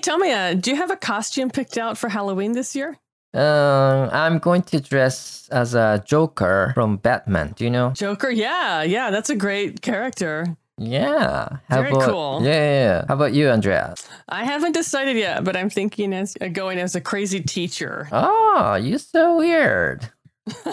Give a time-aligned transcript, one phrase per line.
[0.00, 2.96] Hey, Tomiya, do you have a costume picked out for Halloween this year?
[3.34, 7.52] Um, I'm going to dress as a Joker from Batman.
[7.54, 7.90] Do you know?
[7.90, 10.56] Joker, yeah, yeah, that's a great character.
[10.78, 11.58] Yeah.
[11.68, 12.40] How Very about, cool.
[12.42, 13.04] Yeah, yeah, yeah.
[13.08, 13.94] How about you, Andrea?
[14.26, 18.08] I haven't decided yet, but I'm thinking as uh, going as a crazy teacher.
[18.10, 20.08] Oh, you're so weird.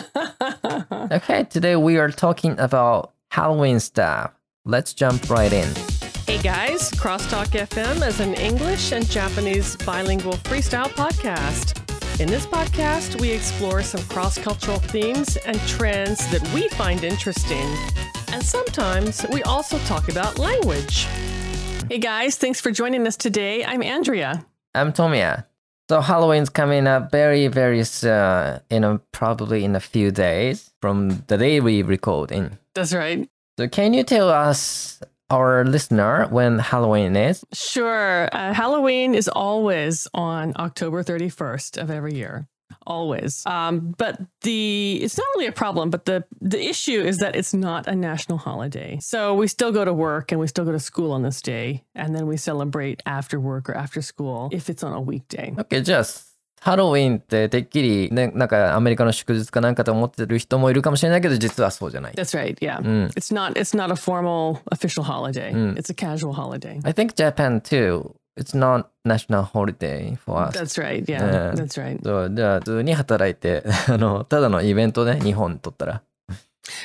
[1.12, 4.32] Okay, today we are talking about Halloween stuff.
[4.64, 5.97] Let's jump right in.
[6.28, 11.80] Hey guys, Crosstalk FM is an English and Japanese bilingual freestyle podcast.
[12.20, 17.66] In this podcast, we explore some cross cultural themes and trends that we find interesting.
[18.34, 21.08] And sometimes we also talk about language.
[21.90, 23.64] hey guys, thanks for joining us today.
[23.64, 24.46] I'm Andrea.
[24.76, 25.46] I'm Tomia.
[25.90, 28.60] So Halloween's coming up very, very soon.
[28.70, 32.58] You know, probably in a few days from the day we record in.
[32.74, 33.30] That's right.
[33.58, 37.44] So can you tell us, our listener when Halloween is?
[37.54, 38.30] Sure.
[38.32, 42.48] Uh, Halloween is always on October 31st of every year.
[42.86, 43.46] Always.
[43.46, 47.54] Um, but the it's not really a problem, but the the issue is that it's
[47.54, 48.98] not a national holiday.
[49.02, 51.84] So we still go to work and we still go to school on this day,
[51.96, 55.54] and then we celebrate after work or after school if it's on a weekday.
[55.60, 56.27] Okay, just
[56.60, 62.14] ハロウィンっててっきり、ね、なんかアメリカの祝日かなんかと思ってる人もいるかもしれないけど、実はそうじゃない。
[62.14, 62.58] That's right.
[62.60, 62.80] Yeah.
[62.80, 63.08] Mm.
[63.14, 65.54] It's not it's not a formal official holiday.
[65.54, 65.78] Mm.
[65.78, 66.80] It's a casual holiday.
[66.84, 68.16] I think Japan too.
[68.38, 70.54] It's not national holiday for us.
[70.56, 71.04] That's right.
[71.08, 71.26] Yeah.
[71.26, 71.56] Yeah.
[71.56, 72.00] That's right.
[72.04, 76.02] そうじゃあ、普通に働いて、あの、ただのイベントね、日本にとったら。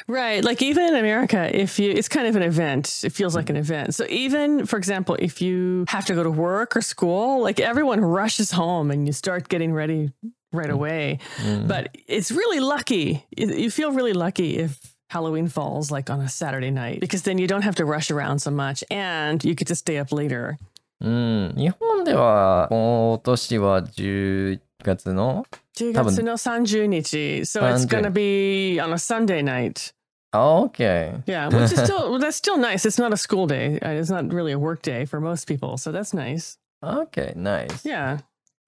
[0.08, 0.44] Right.
[0.44, 3.02] Like even in America, if you, it's kind of an event.
[3.04, 3.94] It feels like an event.
[3.94, 8.02] So even, for example, if you have to go to work or school, like everyone
[8.02, 10.12] rushes home and you start getting ready
[10.52, 11.20] right away.
[11.46, 13.26] うん But it's really lucky.
[13.36, 17.38] You you feel really lucky if Halloween falls like on a Saturday night because then
[17.38, 20.58] you don't have to rush around so much and you get to stay up later.
[21.00, 25.46] うん、日本では今年は10 月の
[25.76, 27.42] 10多分月の30日.
[27.46, 29.94] So it's 30 going to be on a Sunday night.
[30.32, 32.86] あ OK Yeah, which is still well, that's still nice.
[32.86, 33.80] It's not a school day.
[33.82, 36.58] Uh, It's not really a work day for most people, so that's nice.
[36.84, 38.20] OK nice Yeah,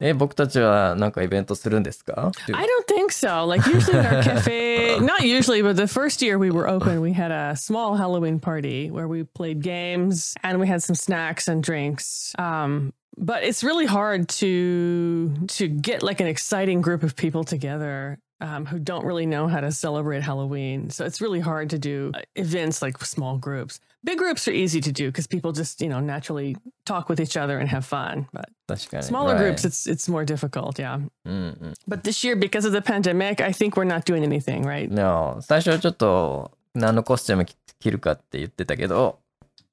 [0.01, 3.45] え僕たちはなんかイベントするんですか I don't think so.
[3.45, 7.11] Like usually at our cafe, not usually, but the first year we were open, we
[7.13, 11.61] had a small Halloween party where we played games and we had some snacks and
[11.61, 12.33] drinks.
[12.39, 18.19] Um, but it's really hard to to get like an exciting group of people together.
[18.41, 20.91] Um, who don't really know how to celebrate Halloween.
[20.91, 23.81] So it's really hard to do uh, events like small groups.
[24.05, 27.35] Big groups are easy to do because people just, you know, naturally talk with each
[27.35, 28.27] other and have fun.
[28.31, 29.43] But 確かに smaller Right.
[29.43, 30.79] groups, it's it's more difficult.
[30.79, 31.01] Yeah.
[31.25, 31.35] うんう
[31.67, 34.89] ん、 But this year, because of the pandemic, I think we're not doing anything, right?
[34.89, 39.19] No 最初はちょっと何のコスチューム着るかって言ってたけど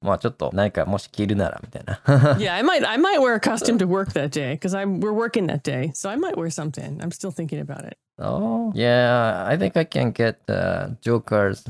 [0.02, 2.00] まあちょっと何かもし着るならみたいな
[2.38, 5.12] yeah, I might I might wear a costume to work that day because I'm we're
[5.12, 6.98] working that day, so I might wear something.
[7.00, 7.96] I'm still thinking about it.
[8.18, 11.64] Oh yeah I think I can get the Joker's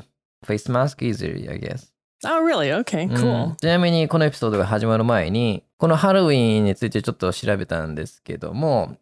[0.45, 1.89] face mask easily I guess
[2.25, 2.71] Oh, really?
[2.73, 3.57] Okay, うん cool.
[3.57, 8.97] ちなみにこのエピソードが始まる前にこのハロウィンについてちょっと調べたんですけども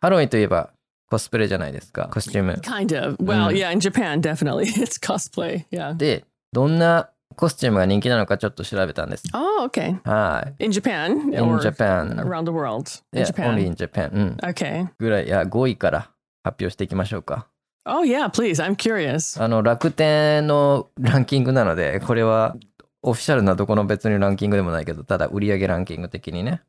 [0.00, 0.70] ハロウィンといえば
[1.08, 3.16] コスプレじゃないですかコスチューム Kind of.
[3.22, 3.56] Well, Mm.
[3.56, 5.64] yeah, in Japan, definitely, it's cosplay.
[5.70, 5.96] Yeah.
[5.96, 9.98] でどんなコスチュームが人気なのかちょっ調べたんです Oh, okay.
[10.08, 12.90] はい In Japan In Japan around the world?
[13.12, 13.54] In Yeah, Japan.
[13.54, 14.88] only in Japan うん Okay.
[14.98, 15.98] ぐらいいや5位から
[16.42, 17.46] 発表していきましょうか
[17.86, 18.62] Oh yeah, please.
[18.64, 19.42] I'm curious.
[19.42, 22.56] あの楽天のランキングなのでこれは
[23.02, 26.62] オフィシャルなどこの別にランキングでもないけどただ売上ランキング的にね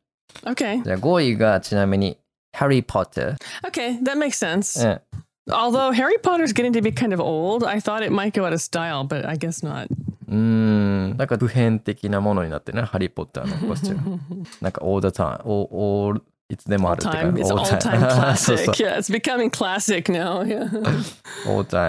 [0.44, 0.84] Okay.
[0.84, 2.18] じゃあ5位がちなみに
[2.54, 4.86] ハリー・ポッター Okay, that makes sense.
[4.86, 5.02] うん
[5.48, 8.52] Although Harry Potter's getting to be kind of old, I thought it might go out
[8.52, 9.88] of style, but I guess not.
[10.28, 14.20] うーんなんか普遍的なものになってねハリー・ポッターのコスチューム
[14.62, 17.44] なんかオーダータイムオオーいつでもあ all るっていうか time.
[17.44, 18.86] It's オ all ー time そうそう classic.
[18.86, 20.44] Yeah, it's becoming classic now.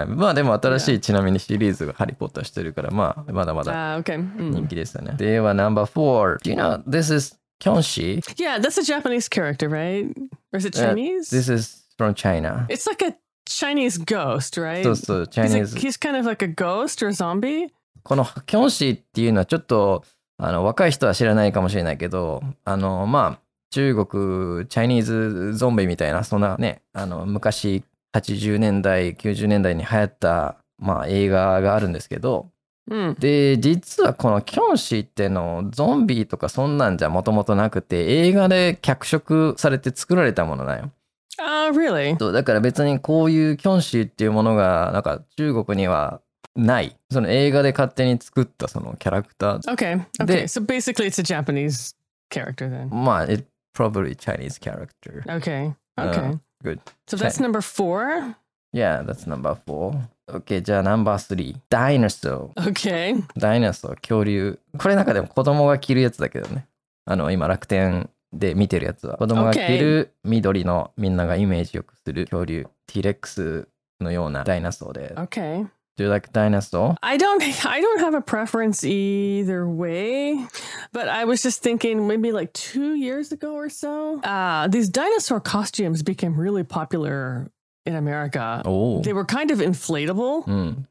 [0.03, 4.03] イムまあでも新しいちなみにシリーズがハリー・ポッターしてるからまあまだまだ Uh.
[4.03, 4.67] 人 Mm.
[4.67, 10.11] 気でしたね、では No.4 Do you know this is キョンシー Yeah, that's a Japanese character, right?
[10.53, 11.31] Or is it Uh, Chinese?
[11.31, 13.15] This is from China it's like a
[13.47, 14.83] Chinese ghost, right?
[14.85, 17.69] そうそう He's, a- Chinese he's kind of like a ghost or a zombie.
[18.07, 20.05] このキョンシーっていうのはちょっと
[20.39, 27.83] あの若い人は知らないかもしれないけどあのまあ中国チャイニーズゾンビみたいなそんなねあの昔
[28.15, 32.51] 80年代90年代に流行った、まあ、映画があるんですけど
[32.89, 33.19] Mm.
[33.19, 40.91] で実はこのキョンシーってのゾンビとかそんなんじゃもともとなくて映画で脚色されて作られたものなんよ。
[41.39, 42.17] Oh, really?
[42.17, 46.21] そうだから別にこういうキョンシーっていうものがなんか中国には
[46.57, 50.05] ないその映画で勝手に作ったそのキャラクター Okay.
[50.21, 50.43] Okay.
[50.45, 51.95] So basically, it's a Japanese
[52.31, 52.89] character then.
[52.89, 53.45] まあ it
[53.77, 55.23] probably Chinese character.
[55.29, 55.75] Okay.
[55.97, 56.39] Uh, Okay.
[56.63, 56.81] good.
[57.07, 58.35] so that's number four.
[58.73, 59.95] Yeah, that's number four.
[60.29, 61.57] Okay, じゃあ number three.
[61.71, 62.51] Dinosaur.
[62.55, 63.23] Okay.
[63.39, 64.59] ダイナソー、恐竜。
[64.79, 66.67] これなんかでも子供が着るやつだけどね。
[67.07, 69.17] あの、今楽天で見てるやつは。
[69.17, 72.67] 子供が着る緑のみんながイメージよくする恐竜。
[72.89, 73.69] T-Rex
[74.01, 75.15] のようなダイナソーで。
[75.17, 75.67] Okay.
[75.97, 76.97] Do you like dinosaur?
[77.03, 80.47] I don't I don't have a preference either way,
[80.93, 85.41] but I was just thinking maybe like 2 years ago or so, uh, these dinosaur
[85.41, 87.51] costumes became really popular
[87.87, 88.63] in America.
[88.65, 89.01] Oh.
[89.01, 90.47] They were kind of inflatable.
[90.47, 90.87] Mm.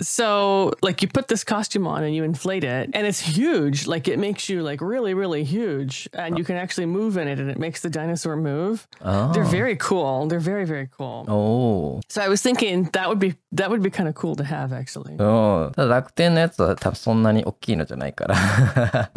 [0.00, 3.86] So, like, you put this costume on and you inflate it, and it's huge.
[3.86, 7.38] Like, it makes you like really, really huge, and you can actually move in it,
[7.38, 8.88] and it makes the dinosaur move.
[9.00, 9.48] あ They're あ。
[9.48, 10.26] very cool.
[10.26, 11.24] They're very, very cool.
[11.30, 12.00] おお。
[12.08, 14.72] So I was thinking that would be that would be kind of cool to have
[14.72, 15.12] actually.
[15.18, 19.10] うんただ楽天のやつは多分そんなに大きいのじゃないから。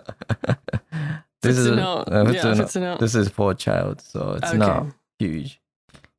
[1.42, 2.56] This is 普通のうん普 yeah, 通の。
[2.58, 4.58] 普通の This is for a child, so it's Okay.
[4.60, 4.86] not
[5.20, 5.60] huge.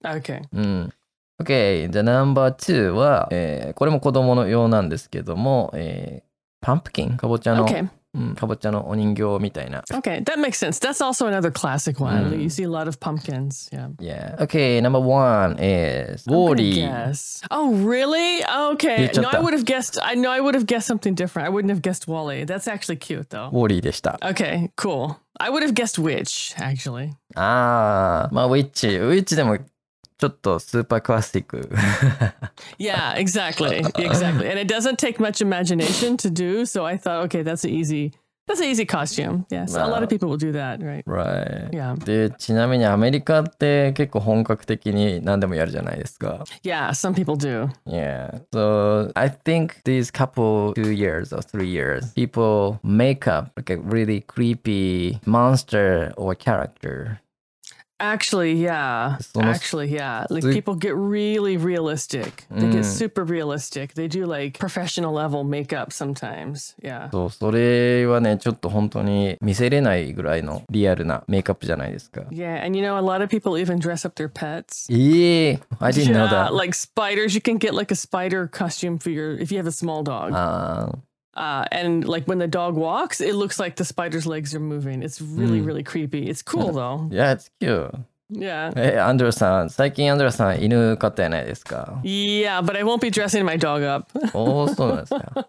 [0.02, 0.42] Okay.
[0.52, 0.92] うん。
[1.43, 1.89] OK。
[1.89, 6.31] じゃあ、ナンバー2は、えーこれも子供の用なんですけども、えー
[6.63, 7.89] パンプキンかぼちゃの、Okay.
[8.13, 9.81] うん、かぼちゃのお人形みたいな。
[9.89, 10.21] Okay.
[10.23, 10.79] That makes sense.
[10.79, 12.29] That's also another classic one.
[12.29, 12.41] Mm.
[12.41, 13.69] You see a lot of pumpkins.
[13.71, 13.87] Yeah.
[13.99, 14.35] Yeah.
[14.37, 16.73] OK, number one is Wally.
[16.75, 17.41] Guess.
[17.49, 18.43] Oh, really?
[18.73, 19.09] Okay.
[19.15, 19.97] No, I would have guessed.
[20.03, 21.47] I know I would have guessed something different.
[21.47, 22.43] I wouldn't have guessed Wally.
[22.43, 23.47] That's actually cute, though.
[23.49, 24.19] ウォーリーでした。
[24.21, 25.15] Okay, cool.
[25.39, 27.13] I would have guessed Witch, actually.
[27.35, 28.89] あー、まあ、ウィッチ。
[28.89, 29.57] ウィッチでも
[30.20, 31.68] ちょっとスーパークラシック。
[32.78, 34.48] Yeah, exactly, exactly.
[34.48, 36.64] And it doesn't take much imagination to do.
[36.64, 38.12] So I thought, okay, that's an easy,
[38.46, 39.44] that's an easy costume.
[39.50, 39.66] Yeah.
[39.66, 40.04] So a lot Wow.
[40.04, 41.02] of people will do that, right?
[41.06, 41.68] right.
[41.70, 41.96] Yeah.
[42.02, 46.44] で、ちなみにアメリカって結構本格的に何でもやるじゃないですか。
[46.62, 46.88] Yeah.
[46.94, 47.68] Some people do.
[47.86, 48.40] Yeah.
[48.54, 53.76] So I think these couple two years or three years, people make up like a
[53.78, 57.20] really creepy monster or character.
[58.00, 59.16] Actually, yeah.
[59.18, 60.26] It's almost- Actually, yeah.
[60.28, 62.44] Like See- people get really realistic.
[62.50, 62.72] They Mm.
[62.72, 63.94] get super realistic.
[63.94, 66.74] They do like professional level makeup sometimes.
[66.82, 67.08] Yeah.
[67.10, 72.20] そう、それはね、ちょっと本当に見せれないぐらいのリアルなメイクアップじゃないですか。
[72.30, 72.62] Yeah.
[72.62, 74.92] And you know, a lot of people even dress up their pets.
[74.92, 76.54] ええ I didn't know yeah, that.
[76.54, 77.34] like spiders.
[77.34, 80.32] You can get like a spider costume for your if you have a small dog.
[80.34, 80.98] あー
[81.34, 85.02] Uh, and like when the dog walks, it looks like the spider's legs are moving.
[85.02, 85.66] It's really, Mm.
[85.66, 86.28] really creepy.
[86.30, 87.08] It's cool though.
[87.10, 87.92] Yeah, it's cute.
[88.28, 88.72] Yeah.
[88.74, 94.10] え、アンドレさん、最近アンドレさん犬飼ったやないですか Yeah, but I won't be dressing my dog up.
[94.34, 95.46] おー、そうなんですか。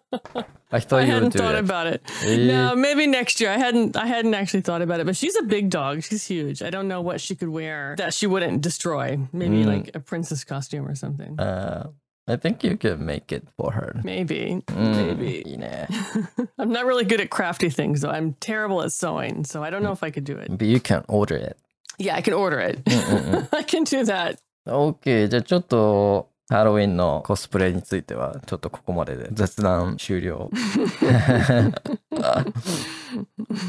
[0.69, 1.59] I thought I you would hadn't do thought it.
[1.63, 2.01] about it.
[2.27, 2.45] Eh.
[2.45, 3.49] No, maybe next year.
[3.49, 3.95] I hadn't.
[3.95, 5.05] I hadn't actually thought about it.
[5.05, 6.03] But she's a big dog.
[6.03, 6.61] She's huge.
[6.61, 9.17] I don't know what she could wear that she wouldn't destroy.
[9.31, 9.65] Maybe Mm.
[9.65, 11.39] like a princess costume or something.
[11.39, 11.87] Uh,
[12.29, 14.01] I think you can make it for her.
[14.03, 14.61] Maybe.
[14.67, 15.47] うん、 Maybe.
[15.47, 15.87] いいね。
[16.57, 18.11] I'm not really good at crafty things though.
[18.11, 20.49] I'm terrible at sewing, so I don't know if I could do it.
[20.49, 21.57] But you can order it.
[21.97, 22.81] Yeah, I can order it.
[22.85, 24.37] うんうんうん I can do that.
[24.67, 25.29] OK。
[25.29, 30.49] じゃあちょっと、ハロウィンのコスプレについては、ちょっとここまでで雑談終了。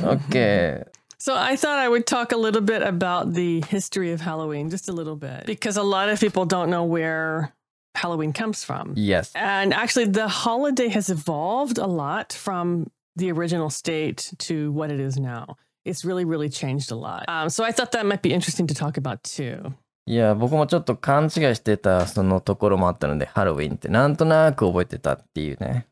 [0.02, 0.86] OK。
[1.20, 4.88] So I thought I would talk a little bit about the history of Halloween, just
[4.88, 7.52] a little bit, because a lot of people don't know where
[7.94, 8.94] Halloween comes from.
[8.96, 9.32] Yes.
[9.34, 15.00] And actually, the holiday has evolved a lot from the original state to what it
[15.00, 15.56] is now.
[15.84, 17.24] It's really, really changed a lot.
[17.28, 19.72] Um, so I thought that might be interesting to talk about too.
[20.06, 25.86] いや、僕もちょっと勘違いしてたそのところもあったので、ハロウィンってなんとなく覚えてたっていうね、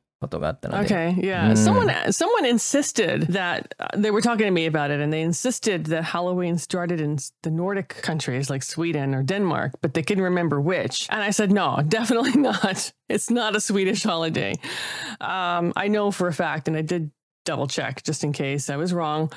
[0.86, 1.54] Okay, yeah.
[1.56, 5.88] Someone someone insisted that uh, they were talking to me about it, and they insisted
[5.88, 10.62] that Halloween started in the Nordic countries like Sweden or Denmark, but they couldn't remember
[10.62, 11.08] which.
[11.10, 12.92] And I said, no, definitely not.
[13.10, 14.54] It's not a Swedish holiday.
[15.20, 17.12] Um, I know for a fact, and I did
[17.44, 19.32] double check just in case I was wrong,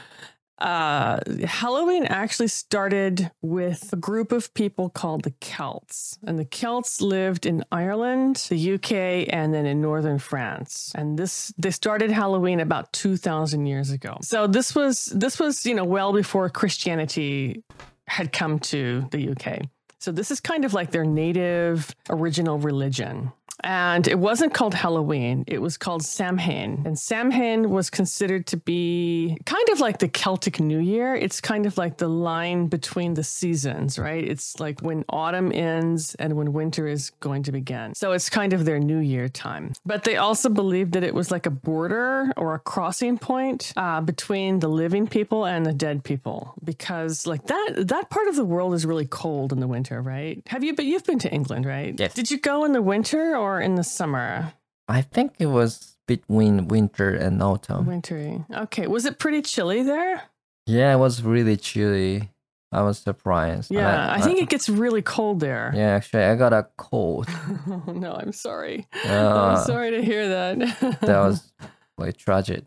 [0.64, 7.02] uh, Halloween actually started with a group of people called the Celts, and the Celts
[7.02, 10.90] lived in Ireland, the UK, and then in northern France.
[10.94, 14.16] And this they started Halloween about two thousand years ago.
[14.22, 17.62] So this was this was you know well before Christianity
[18.06, 19.66] had come to the UK.
[19.98, 23.32] So this is kind of like their native original religion.
[23.62, 26.82] And it wasn't called Halloween, it was called Samhain.
[26.84, 31.14] And Samhain was considered to be kind of like the Celtic New Year.
[31.14, 34.24] It's kind of like the line between the seasons, right?
[34.24, 37.94] It's like when autumn ends and when winter is going to begin.
[37.94, 39.72] So it's kind of their New Year time.
[39.86, 44.00] But they also believed that it was like a border or a crossing point uh,
[44.00, 48.44] between the living people and the dead people, because like that that part of the
[48.44, 50.42] world is really cold in the winter, right?
[50.46, 50.74] Have you?
[50.74, 51.94] But you've been to England, right?
[51.98, 52.14] Yes.
[52.14, 54.52] Did you go in the winter or in the summer?
[54.88, 57.86] I think it was between winter and autumn.
[57.86, 58.44] Wintry.
[58.52, 58.86] Okay.
[58.86, 60.22] Was it pretty chilly there?
[60.66, 62.30] Yeah, it was really chilly.
[62.72, 63.70] I was surprised.
[63.70, 65.72] Yeah, I think it gets really cold there.
[65.76, 67.28] Yeah, actually, I got a cold.
[67.86, 68.86] Oh, no, I'm sorry.
[69.06, 70.58] Uh, I'm sorry to hear that.
[71.00, 71.52] that was
[71.98, 72.64] like tragic.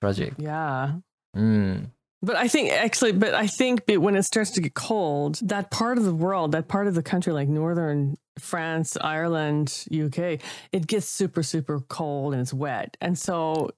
[0.00, 0.34] Tragic.
[0.38, 0.92] yeah.
[1.36, 1.90] Mm.
[2.22, 5.98] But I think actually, but I think when it starts to get cold, that part
[5.98, 10.40] of the world, that part of the country, like northern France, Ireland, UK,
[10.72, 12.96] it gets super, super cold and it's wet.
[13.00, 13.70] And so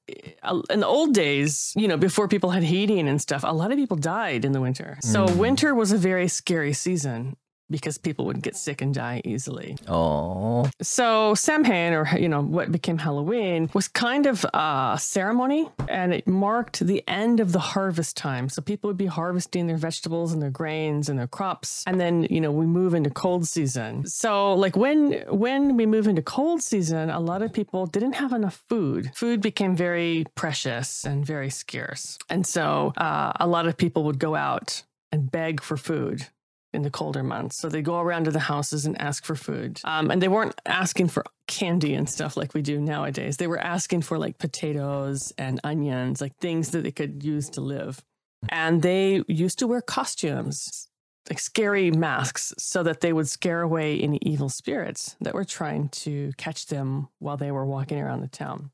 [0.43, 3.71] uh, in the old days, you know, before people had heating and stuff, a lot
[3.73, 4.99] of people died in the winter.
[5.03, 5.37] So Mm.
[5.37, 7.37] winter was a very scary season
[7.71, 9.77] because people would get sick and die easily.
[9.89, 10.69] Oh.
[10.83, 16.27] So Samhain, or you know what became Halloween, was kind of a ceremony, and it
[16.27, 18.49] marked the end of the harvest time.
[18.49, 22.25] So people would be harvesting their vegetables and their grains and their crops, and then
[22.25, 24.07] you know we move into cold season.
[24.07, 28.33] So like when when we move into cold season, a lot of people didn't have
[28.33, 29.13] enough food.
[29.15, 34.19] Food became very precious and very scarce, and so uh, a lot of people would
[34.19, 36.27] go out and beg for food
[36.73, 37.57] in the colder months.
[37.57, 39.81] So they go around to the houses and ask for food.
[39.85, 43.37] Um, and they weren't asking for candy and stuff like we do nowadays.
[43.37, 47.61] They were asking for like potatoes and onions, like things that they could use to
[47.61, 48.03] live.
[48.49, 50.89] And they used to wear costumes,
[51.29, 55.89] like scary masks, so that they would scare away any evil spirits that were trying
[55.91, 58.71] to catch them while they were walking around the town.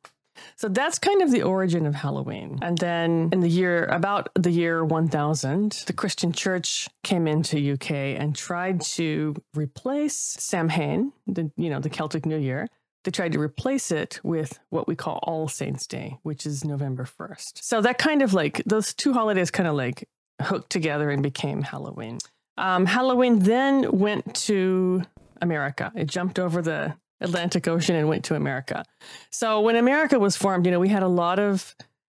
[0.57, 2.59] So that's kind of the origin of Halloween.
[2.62, 7.90] And then in the year, about the year 1000, the Christian church came into UK
[7.90, 12.69] and tried to replace Samhain, the, you know, the Celtic New Year.
[13.05, 17.05] They tried to replace it with what we call All Saints Day, which is November
[17.05, 17.62] 1st.
[17.62, 20.09] So that kind of like, those two holidays kind of like
[20.43, 22.19] hooked together and became Halloween.
[22.59, 25.02] Um, Halloween then went to
[25.40, 25.93] America.
[25.95, 28.85] It jumped over the Atlantic Ocean and went to America.
[29.31, 31.75] So when America was formed, you know, we had a lot of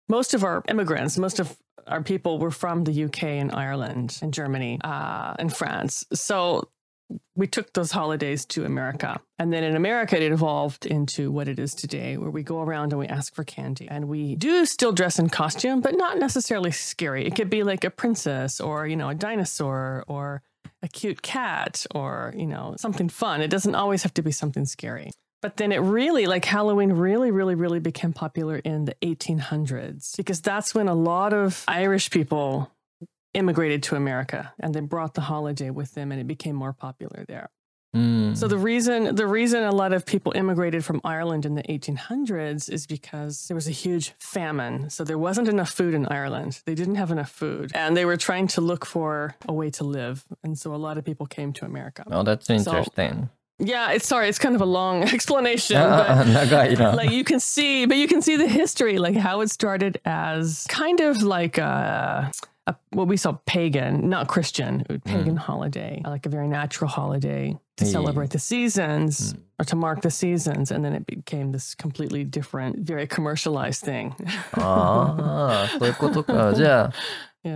[0.08, 1.56] most of our immigrants, most of
[1.88, 6.06] our people were from the UK and Ireland and Germany uh, and France.
[6.14, 6.70] So
[7.36, 9.20] we took those holidays to America.
[9.40, 12.92] And then in America, it evolved into what it is today, where we go around
[12.92, 13.88] and we ask for candy.
[13.88, 17.26] And we do still dress in costume, but not necessarily scary.
[17.26, 20.44] It could be like a princess or, you know, a dinosaur or
[20.82, 23.42] a cute cat or, you know, something fun.
[23.42, 25.12] It doesn't always have to be something scary.
[25.42, 30.42] But then it really, like Halloween, really, really, really became popular in the 1800s because
[30.42, 32.72] that's when a lot of Irish people
[33.34, 37.24] immigrated to America and they brought the holiday with them and it became more popular
[37.28, 37.50] there.
[37.94, 38.50] So mm.
[38.50, 42.86] the reason the reason a lot of people immigrated from Ireland in the 1800s is
[42.86, 44.92] because there was a huge famine.
[44.92, 46.62] So there wasn't enough food in Ireland.
[46.66, 49.84] They didn't have enough food, and they were trying to look for a way to
[49.84, 50.24] live.
[50.44, 52.04] And so a lot of people came to America.
[52.12, 53.30] Oh, that's interesting.
[53.58, 55.78] So, yeah, it's sorry, it's kind of a long explanation.
[55.78, 56.78] Uh, but, uh, you.
[56.78, 60.68] Like you can see, but you can see the history, like how it started as
[60.70, 62.32] kind of like a,
[62.92, 65.04] what we saw pagan, not Christian, mm.
[65.04, 65.40] pagan mm.
[65.40, 70.72] holiday, like a very natural holiday to celebrate the seasons or to mark the seasons,
[70.74, 74.14] and then it became this completely different, very commercialized thing.
[74.54, 76.54] ああ、そういうことか。
[76.54, 76.92] じゃ.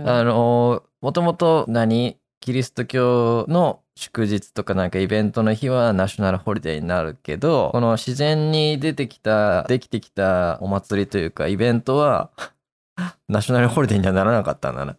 [0.06, 12.30] あ、あの、もともと何キリスト教の祝日とかなんかイベントの日はナショナルホリデーになるけど、この自然に出てきた、できてきたお祭りというかイベントは、
[13.28, 14.96] ナショナルホリデーにはならなかったんだな。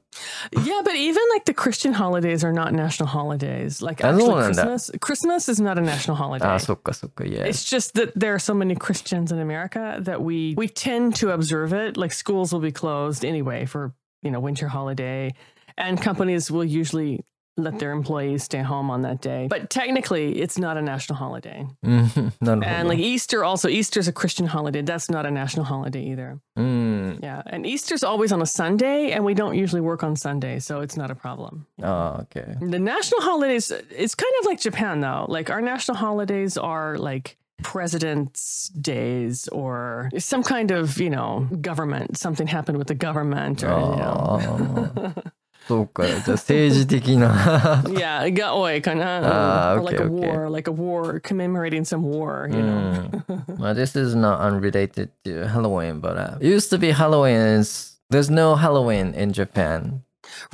[0.52, 3.82] Yeah, but even like the Christian holidays are not national holidays.
[3.82, 6.46] Like actually Christmas, Christmas is not a national holiday.
[6.46, 6.80] Ah, so
[7.24, 7.44] yeah.
[7.44, 11.32] It's just that there are so many Christians in America that we we tend to
[11.32, 11.98] observe it.
[11.98, 15.34] Like schools will be closed anyway for, you know, winter holiday
[15.78, 17.24] and companies will usually
[17.58, 19.48] let their employees stay home on that day.
[19.50, 21.66] But technically, it's not a national holiday.
[21.84, 22.84] And holiday.
[22.84, 24.82] like Easter, also Easter's a Christian holiday.
[24.82, 26.40] That's not a national holiday either.
[26.58, 27.24] Mm.
[27.24, 30.82] Yeah, and Easter's always on a Sunday, and we don't usually work on Sunday, so
[30.82, 31.66] it's not a problem.
[31.82, 32.56] Oh, okay.
[32.60, 35.26] The national holidays, it's kind of like Japan though.
[35.30, 42.18] Like our national holidays are like president's days or some kind of you know government
[42.18, 45.14] something happened with the government or, you know.
[45.65, 45.67] ああ。
[45.69, 46.07] そうか。
[46.07, 47.83] じゃあ政治的な。
[47.89, 50.27] Yeah, gaoi kana, Ah, or like a okay, okay.
[50.27, 53.11] war, like a war commemorating some war, you know.
[53.29, 57.37] うんまあ、this is not unrelated to Halloween, but uh, it used to be Halloween.
[57.61, 60.03] Is, there's no Halloween in Japan.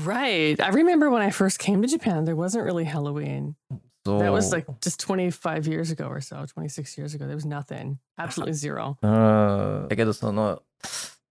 [0.03, 0.61] Right.
[0.61, 3.57] I remember when I first came to Japan, there wasn't really Halloween.
[4.07, 7.27] So, That was like just 25 years ago or so, 26 years ago.
[7.27, 8.97] There was nothing, absolutely zero.
[9.03, 9.89] うん。
[9.89, 10.63] だけど、その、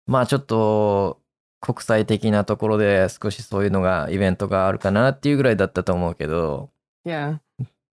[0.06, 1.20] まあちょっと、
[1.65, 6.69] 国際的なところで少しそういうのが、イベントがあるかなっていうぐらいだったと思うけど、
[7.07, 7.39] Yeah.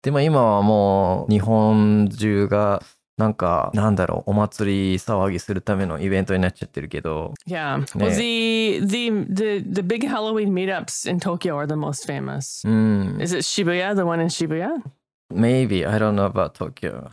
[0.04, 2.84] でも今はもう日本中が
[3.18, 7.84] なんか、なんだろう、お祭り騒ぎするためのイベントになっちゃってるけど、Yeah.
[7.98, 12.68] Well, the the the the big Halloween meetups in Tokyo are the most famous.
[12.68, 14.84] うん、Is it Shibuya, the one in Shibuya?
[15.34, 17.12] maybe, I don't know about Tokyo.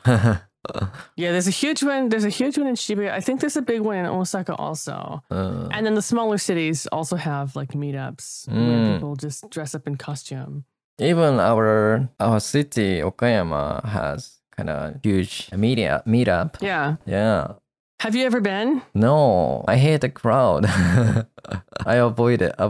[1.16, 2.08] Yeah, there's a huge one.
[2.08, 3.10] There's a huge one in Shibuya.
[3.12, 5.22] I think there's a big one in Osaka also.
[5.30, 8.68] うん、And then the smaller cities also have like meetups Mm.
[8.68, 10.64] where people just dress up in costume.
[10.98, 16.60] Even our our city, Okayama, has kind of huge media meetup.
[16.60, 16.96] Yeah.
[17.06, 17.54] Yeah.
[18.00, 18.82] Have you ever been?
[18.94, 20.66] No, I hate the crowd.
[21.86, 22.54] I avoid it.
[22.58, 22.64] I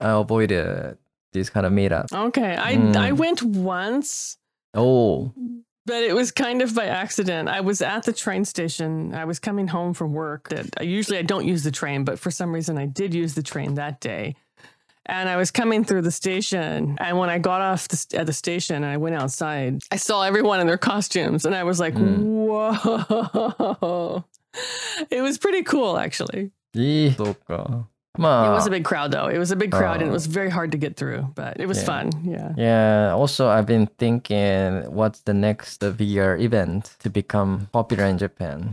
[0.00, 0.98] avoid it,
[1.32, 2.06] this kind of meetup.
[2.12, 2.56] Okay.
[2.56, 2.96] I Mm.
[2.96, 4.38] I went once,
[4.74, 5.32] Oh,
[5.85, 7.49] but it was kind of by accident.
[7.49, 9.13] I was at the train station.
[9.13, 10.49] I was coming home from work.
[10.49, 13.33] That I usually I don't use the train, but for some reason I did use
[13.33, 14.35] the train that day.
[15.07, 18.27] And I was coming through the station, and when I got off the, st- at
[18.27, 21.79] the station and I went outside, I saw everyone in their costumes, and I was
[21.79, 23.03] like, "Whoa!"
[25.09, 26.51] It was pretty cool, actually.
[26.75, 27.87] いい、そうか。
[28.16, 29.28] It ま was あ a、big crowd, though.
[29.30, 30.12] It was a big crowd, and it Oh.
[30.12, 31.84] was very hard to get through, but it was Yeah.
[31.86, 32.10] fun.
[32.24, 32.54] Yeah.
[32.56, 38.72] yeah, also I've been thinking what's the next VR event to become popular in Japan.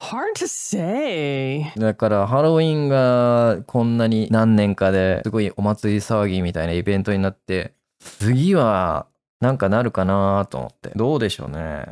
[0.00, 1.72] Hard to say.
[1.76, 9.06] だからハロウィンがこんなに何年かですごいお祭り騒ぎみたいなイベントになって、次は
[9.40, 10.90] なんかなるかなと思って。
[10.96, 11.84] どうでしょうね。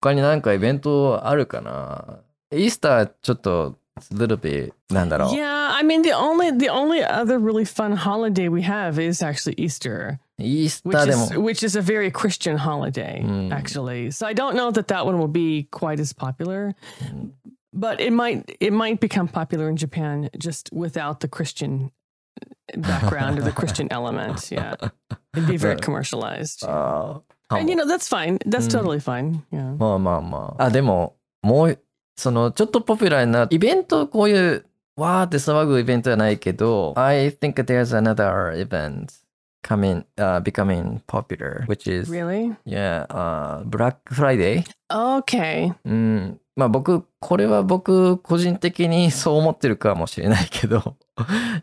[0.00, 2.18] 他になんかイベントあるかな
[2.52, 5.70] イースターちょっと a little bit yeah.
[5.72, 10.18] I mean the only the only other really fun holiday we have is actually Easter.
[10.82, 13.52] Which is, which is a very Christian holiday mm.
[13.52, 14.10] actually.
[14.10, 16.74] So I don't know that that one will be quite as popular.
[16.98, 17.32] Mm.
[17.72, 21.92] But it might it might become popular in Japan just without the Christian
[22.76, 24.50] background or the Christian element.
[24.50, 24.74] Yeah.
[25.36, 26.64] It'd be very commercialized.
[26.64, 27.20] Uh,
[27.50, 28.38] and you know that's fine.
[28.46, 29.42] That's totally fine.
[29.52, 29.76] Yeah.
[29.78, 30.64] まあまあまあ。
[30.64, 31.78] あ、でももう
[32.16, 34.64] その、ちょっとポピュラーな、イベント、こういう、
[34.96, 39.08] わーって騒ぐイベントじゃないけど、I think there's another event
[39.64, 42.54] coming, uh, becoming popular, which is, Really?
[42.64, 44.64] yeah, uh, Black Friday.
[44.90, 45.72] Okay.
[45.84, 46.40] うん。
[46.56, 50.96] まあ僕、これは僕、個人的にそう思ってるかもしれないけど、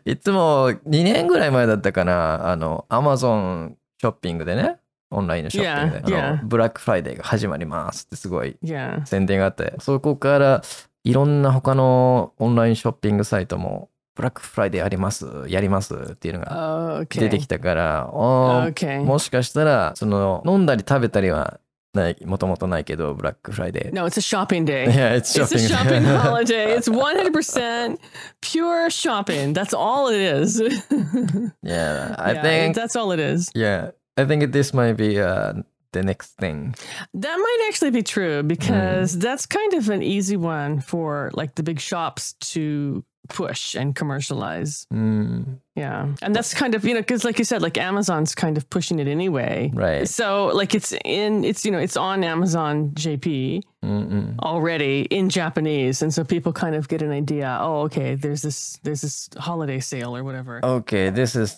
[0.04, 4.76] いつも2年ぐらい前だったかな、あの、Amazon ショッピングでね、
[5.12, 8.56] オンラインのショッピングで、Yeah, あの、ブラックフライデーが始まりますってすごい.
[9.04, 10.62] 宣伝があって、そこから
[11.04, 15.94] いろんな他のオンラインショッピングサイトも、ブラックフライデーあります、やります？
[16.12, 19.02] っていうのが.出てきたから、あー Okay.
[19.02, 21.60] もしかしたら、その、飲んだり食べたりは
[21.94, 23.94] ない、もともとないけど、ブラックフライデー。
[23.94, 24.84] No, it's a shopping day.
[24.92, 26.02] Yeah, it's It's a shopping.
[26.02, 26.74] shopping holiday.
[26.76, 27.98] It's 100%
[28.42, 29.54] pure shopping.
[29.54, 30.60] That's all it is.
[31.62, 33.50] yeah, I Yeah, think, that's all it is.
[33.54, 35.54] yeah, I think this might be uh,
[35.92, 36.74] the next thing.
[37.14, 39.20] That might actually be true because mm.
[39.20, 44.86] that's kind of an easy one for like the big shops to push and commercialize.
[44.92, 45.58] Mm.
[45.76, 46.14] Yeah.
[46.20, 48.98] And that's kind of, you know, because like you said, like Amazon's kind of pushing
[48.98, 49.70] it anyway.
[49.72, 50.08] Right.
[50.08, 54.38] So like it's in, it's, you know, it's on Amazon JP Mm-mm.
[54.40, 56.02] already in Japanese.
[56.02, 57.58] And so people kind of get an idea.
[57.60, 58.16] Oh, okay.
[58.16, 60.60] There's this, there's this holiday sale or whatever.
[60.64, 61.10] Okay.
[61.10, 61.56] This is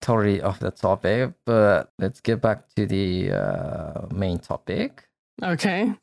[0.00, 5.04] totally off the topic, but let's get back to the uh, main topic.
[5.42, 5.94] Okay,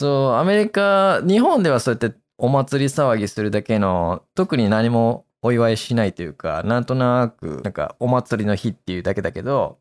[0.00, 9.78] そう、アメリカ、日本ではそうやってお祭り騒ぎするだけの、特に何もお祝いしないというか、なんとなく、なんかお祭りの日っていうだけだけど、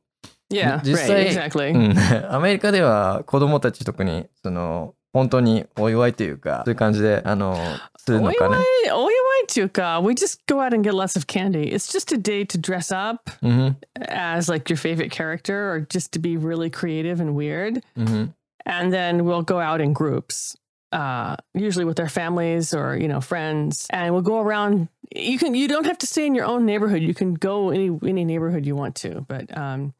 [0.51, 1.71] yeah, Just right, say- exactly.
[1.73, 1.95] うん、
[2.33, 7.56] アメリカでは子供たち特に、その、本当にお祝いというか、そういう感じで、あの、
[7.96, 8.56] するのかね。
[8.56, 9.10] Oiwai, oiwai
[9.48, 10.00] chuka.
[10.02, 11.72] We just go out and get lots of candy.
[11.72, 13.76] It's just a day to dress up うん、
[14.08, 17.82] as like your favorite character, or just to be really creative and weird.
[17.96, 18.34] うん、
[18.66, 20.56] and then we'll go out in groups
[20.92, 25.54] uh usually with our families or you know friends and we'll go around you can
[25.54, 28.64] you don't have to stay in your own neighborhood you can go any any neighborhood
[28.64, 29.94] you want to but um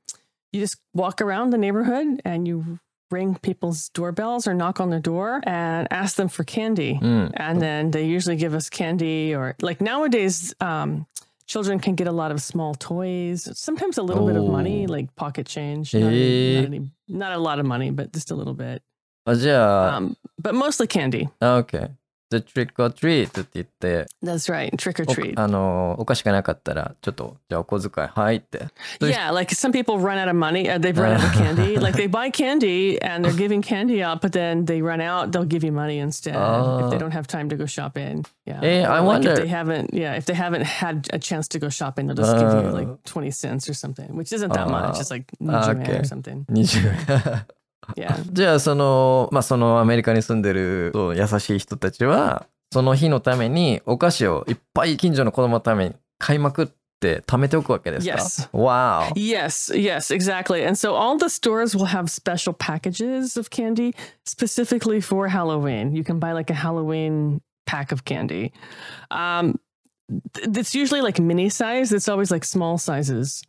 [0.53, 2.79] you just walk around the neighborhood and you
[3.12, 7.00] ring people's doorbells or knock on their door and ask them for candy.
[7.02, 7.32] Mm.
[7.36, 11.06] And then they usually give us candy or like nowadays, um,
[11.52, 14.28] children can get a lot of small toys, sometimes a little oh.
[14.28, 14.92] bit of money, oh.
[14.92, 15.94] like pocket change.
[15.94, 16.56] Not, hey.
[16.56, 16.62] Eh.
[16.62, 18.82] not, any, not, a lot of money, but just a little bit.
[19.26, 19.96] Oh, yeah.
[19.96, 21.30] um, but mostly candy.
[21.42, 21.90] Okay
[22.31, 28.67] The trick or treat って言って、 that's right trick or お treat あの、お菓子がなかったら、ちょっと、じゃあお小遣い、はいって。
[29.01, 31.97] yeah like some people run out of money uh, they've run out of candy like
[31.97, 35.63] they buy candy and they're giving candy out but then they run out they'll give
[35.65, 36.99] you money instead if they Ah.
[36.99, 39.95] don't have time to go shopping yeah Eh, I Or, like, wonder- if they haven't
[39.95, 42.73] yeah if they haven't had a chance to go shopping they'll just give you Ah.
[42.73, 45.01] like 20 cents or something which isn't that much Ah.
[45.01, 45.99] it's like Ah, Nijuan okay.
[46.01, 47.43] or something 20 Yeah.
[48.32, 56.68] じゃあそのまあそのアメリカに住んでる優しい人たちはその日のためにお菓子をいっぱい近所の子供のために買いまくっ
[57.00, 58.50] て貯めておくわけですか Yes.
[58.54, 59.12] Wow.
[59.16, 60.64] Yes, yes, exactly.
[60.66, 63.94] And so all the stores will have special packages of candy
[64.26, 65.94] specifically for Halloween.
[65.96, 68.54] You can buy like a Halloween pack of candy.
[69.10, 69.60] Um,
[70.36, 71.92] it's usually like mini size.
[71.92, 73.42] It's always like small sizes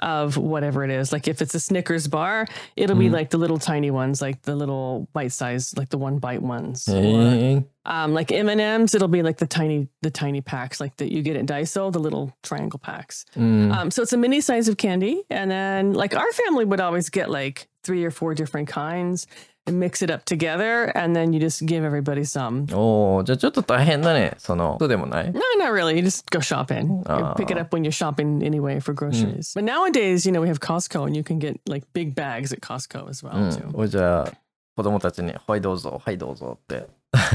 [0.00, 1.12] of whatever it is.
[1.12, 3.00] Like if it's a Snickers bar, it'll mm.
[3.00, 3.14] be mm-hmm.
[3.14, 6.86] like the little tiny ones, like the little bite size, like the one bite ones.
[6.86, 6.94] Mm.
[6.94, 7.90] Or, mm-hmm.
[7.92, 11.12] um, like M and M's, it'll be like the tiny, the tiny packs, like that
[11.12, 13.26] you get at Daiso, the little triangle packs.
[13.36, 13.74] Mm.
[13.74, 17.10] Um, so it's a mini size of candy, and then like our family would always
[17.10, 19.26] get like three or four different kinds
[19.67, 20.91] and mix it up together.
[20.95, 22.67] And then you just give everybody some.
[22.75, 25.95] おおじゃあちょっと大変だねそのそうでもない No, not really.
[25.95, 26.99] You just go shopping.
[27.07, 27.61] You pick it Oh.
[27.61, 29.53] up when you're shopping anyway for groceries.
[29.55, 32.61] But nowadays, you know, we have Costco and you can get like big bags at
[32.61, 33.71] Costco as well, うん too.
[33.73, 34.31] おじゃあ
[34.75, 36.87] 子供たちに「はいどうぞはいどうぞ」って。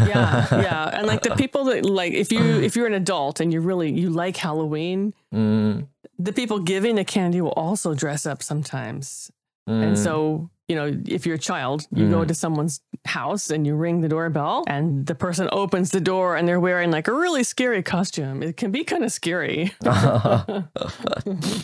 [0.06, 0.90] yeah, yeah.
[0.98, 3.90] And like the people that like if you if you're an adult and you really
[3.90, 5.88] you like Halloween, うん。
[6.22, 9.32] the people giving the candy will also dress up sometimes.
[9.66, 13.66] うん、 And so, you know, if you're a child, you go to someone's house and
[13.66, 17.12] you ring the doorbell, and the person opens the door and they're wearing like a
[17.12, 18.42] really scary costume.
[18.42, 19.72] It can be kind of scary.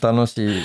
[0.02, 0.62] 楽しい。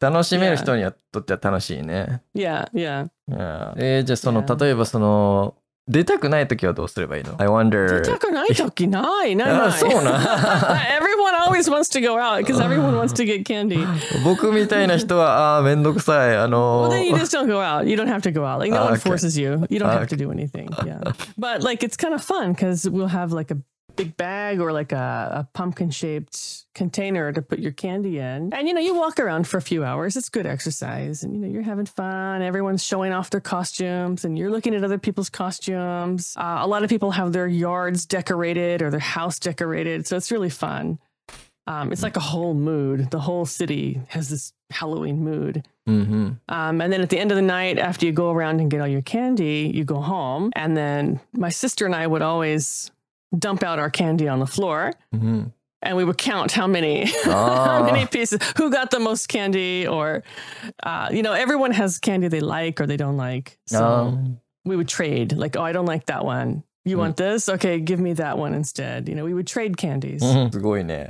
[0.00, 2.22] 楽しめる人にとっては楽しいね。
[2.34, 3.08] Yeah, yeah.
[3.28, 4.64] いやえーじゃあその Yeah.
[4.64, 5.54] 例えばその
[5.88, 8.00] 出たくない時はどうすればいいの ?I wonder.
[8.00, 13.84] 出たくない時ないないないあそうな Everyone always wants to go out because everyone wants to get candy.
[14.24, 16.36] 僕みたいな人はああーめんどくさい。
[16.36, 17.86] あ Well, の then you just don't go out.
[17.86, 18.58] You don't have to go out.
[18.60, 19.08] Like no Ah, one okay.
[19.08, 19.64] forces you.
[19.70, 20.68] You don't Ah, have to do anything.
[20.84, 21.00] Yeah,
[21.38, 23.56] but like it's kind of fun because we'll have like a
[23.94, 28.66] big bag or like a, a pumpkin shaped container to put your candy in, and
[28.66, 30.16] you know you walk around for a few hours.
[30.16, 32.40] It's good exercise, and you know you're having fun.
[32.40, 36.34] Everyone's showing off their costumes, and you're looking at other people's costumes.
[36.38, 40.32] Uh, a lot of people have their yards decorated or their house decorated, so it's
[40.32, 40.98] really fun.
[41.67, 43.11] Um, it's like a whole mood.
[43.11, 45.67] The whole city has this Halloween mood.
[45.87, 46.29] Mm-hmm.
[46.49, 48.79] Um, and then at the end of the night, after you go around and get
[48.79, 50.51] all your candy, you go home.
[50.55, 52.91] And then my sister and I would always
[53.37, 54.93] dump out our candy on the floor.
[55.13, 55.43] Mm-hmm.
[55.83, 57.31] And we would count how many, oh.
[57.31, 57.83] how ah.
[57.83, 60.23] many pieces, who got the most candy, or,
[60.83, 63.59] uh, you know, everyone has candy they like or they don't like.
[63.67, 64.37] So oh.
[64.65, 66.63] we would trade, like, oh, I don't like that one.
[66.87, 67.01] You hmm.
[67.01, 67.49] want this?
[67.49, 69.09] Okay, give me that one instead.
[69.09, 70.21] You know, we would trade candies.
[70.23, 71.09] うんすごいね。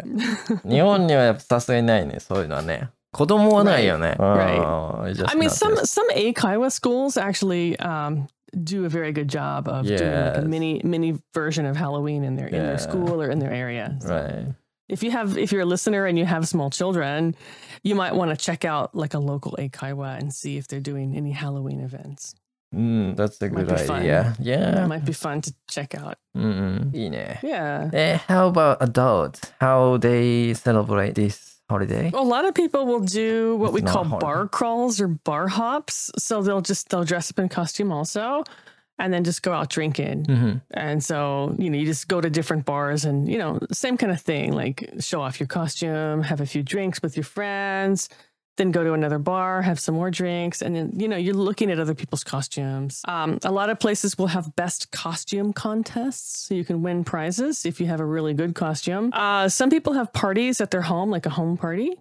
[0.65, 2.89] 日本にはやっぱさすがにないね、そういうのはね。
[3.11, 4.15] 子供はないよね。
[4.19, 4.59] Right.
[5.27, 8.27] I mean, some some eikaiwa schools actually um,
[8.63, 12.47] do a very good job of doing a mini mini version of Halloween in their
[12.47, 13.97] in their school or in their area.
[14.03, 14.53] Right.
[14.89, 17.35] If you have if you're a listener and you have small children,
[17.83, 21.15] you might want to check out like a local eikaiwa and see if they're doing
[21.15, 22.35] any Halloween events.
[22.75, 23.85] Mm, that's a good idea.
[23.85, 24.05] Fun.
[24.05, 24.83] Yeah.
[24.83, 26.17] It might be fun to check out.
[26.35, 26.91] Mm-mm.
[26.93, 27.89] Yeah.
[27.93, 29.41] Eh, how about adults?
[29.59, 32.11] How they celebrate this holiday?
[32.13, 34.25] A lot of people will do what it's we call holiday.
[34.25, 36.11] bar crawls or bar hops.
[36.17, 38.43] So they'll just they'll dress up in costume also
[38.99, 40.25] and then just go out drinking.
[40.25, 40.57] Mm-hmm.
[40.71, 44.11] And so, you know, you just go to different bars and, you know, same kind
[44.11, 48.09] of thing, like show off your costume, have a few drinks with your friends
[48.57, 50.61] then go to another bar, have some more drinks.
[50.61, 53.01] And then, you know, you're looking at other people's costumes.
[53.07, 56.47] Um, a lot of places will have best costume contests.
[56.47, 59.11] So you can win prizes if you have a really good costume.
[59.13, 61.93] Uh, some people have parties at their home, like a home party,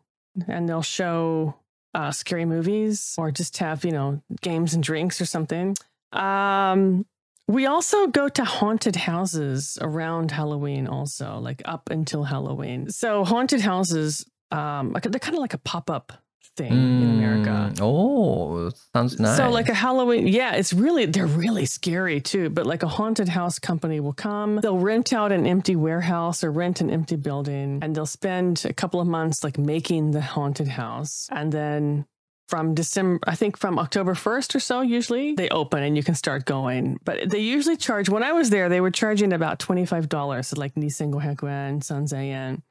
[0.48, 1.54] and they'll show
[1.94, 5.76] uh, scary movies or just have, you know, games and drinks or something.
[6.12, 7.06] Um,
[7.48, 12.90] we also go to haunted houses around Halloween, also like up until Halloween.
[12.90, 16.12] So haunted houses, um, they're kind of like a pop up
[16.56, 17.72] thing in America.
[17.74, 19.36] Mm, Oh, sounds nice.
[19.36, 22.50] So like a Halloween, yeah, it's really they're really scary too.
[22.50, 26.50] But like a haunted house company will come, they'll rent out an empty warehouse or
[26.52, 30.68] rent an empty building, and they'll spend a couple of months like making the haunted
[30.68, 32.06] house, and then
[32.48, 36.14] from December, I think from October 1st or so, usually they open and you can
[36.14, 36.96] start going.
[37.04, 40.74] But they usually charge, when I was there, they were charging about $25, so like
[40.76, 42.62] Nisengo Hekuen, Sanzayen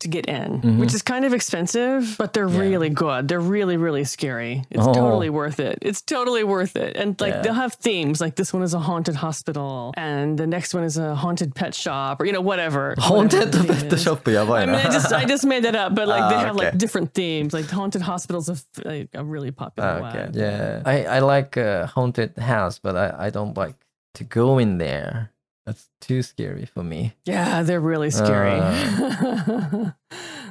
[0.00, 0.78] to get in, mm-hmm.
[0.78, 2.58] which is kind of expensive, but they're yeah.
[2.58, 3.28] really good.
[3.28, 4.64] They're really, really scary.
[4.70, 4.92] It's oh.
[4.92, 5.78] totally worth it.
[5.82, 6.96] It's totally worth it.
[6.96, 7.42] And like yeah.
[7.42, 10.96] they'll have themes like this one is a haunted hospital and the next one is
[10.96, 12.94] a haunted pet shop or you know, whatever.
[12.98, 14.42] Haunted whatever pet shop, yeah.
[14.42, 16.66] I, mean, I just I just made that up, but like ah, they have okay.
[16.66, 17.52] like different themes.
[17.52, 20.24] Like haunted hospitals are like, a really popular ah, okay.
[20.24, 20.34] one.
[20.34, 20.82] Yeah.
[20.84, 23.76] I, I like a haunted house, but I, I don't like
[24.14, 25.32] to go in there.
[25.70, 27.14] That's too scary for me.
[27.24, 28.58] Yeah, they're really scary.
[28.58, 29.92] Uh.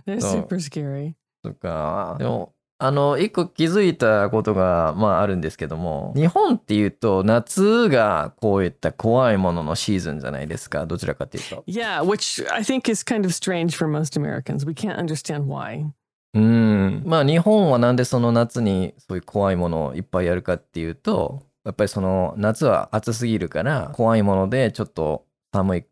[0.05, 1.15] they're super scary.
[1.43, 10.85] とか、でも、あの、一個気づいたことが、まああるんですけども、日本っていうと、夏がこういった怖いもののシーズンじゃないですか。
[10.85, 11.63] どちらかというと。
[11.67, 14.65] Yeah, which I think is kind of strange for most Americans.
[14.65, 15.87] We can't understand why.
[16.33, 17.03] うん。
[17.05, 25.85] まあ日本はなんでその夏にそういう怖いものをいっぱいやるかっていうと、やっぱりその夏は暑すぎるから、怖いものでちょっと寒い、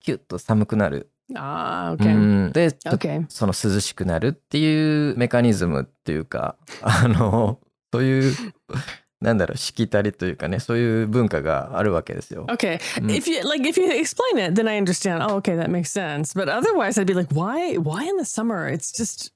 [0.00, 1.10] キュッと寒くなる。
[1.34, 2.14] Ah, う okay.
[2.14, 2.52] ん。
[2.52, 3.24] で、Okay.
[3.30, 7.58] その涼しくなるっていうメカニズムっていうか、あの、
[7.90, 8.34] そういう、
[9.22, 12.44] なんだろう、しきたりというかね、そういう文化があるわけですよ。
[12.50, 12.78] Okay.
[13.00, 13.16] Mm.
[13.16, 15.22] If you like if you explain it, then I understand.
[15.22, 16.34] Oh, okay, that makes sense.
[16.34, 18.68] But otherwise I'd be like, why why in the summer?
[18.68, 19.32] It's just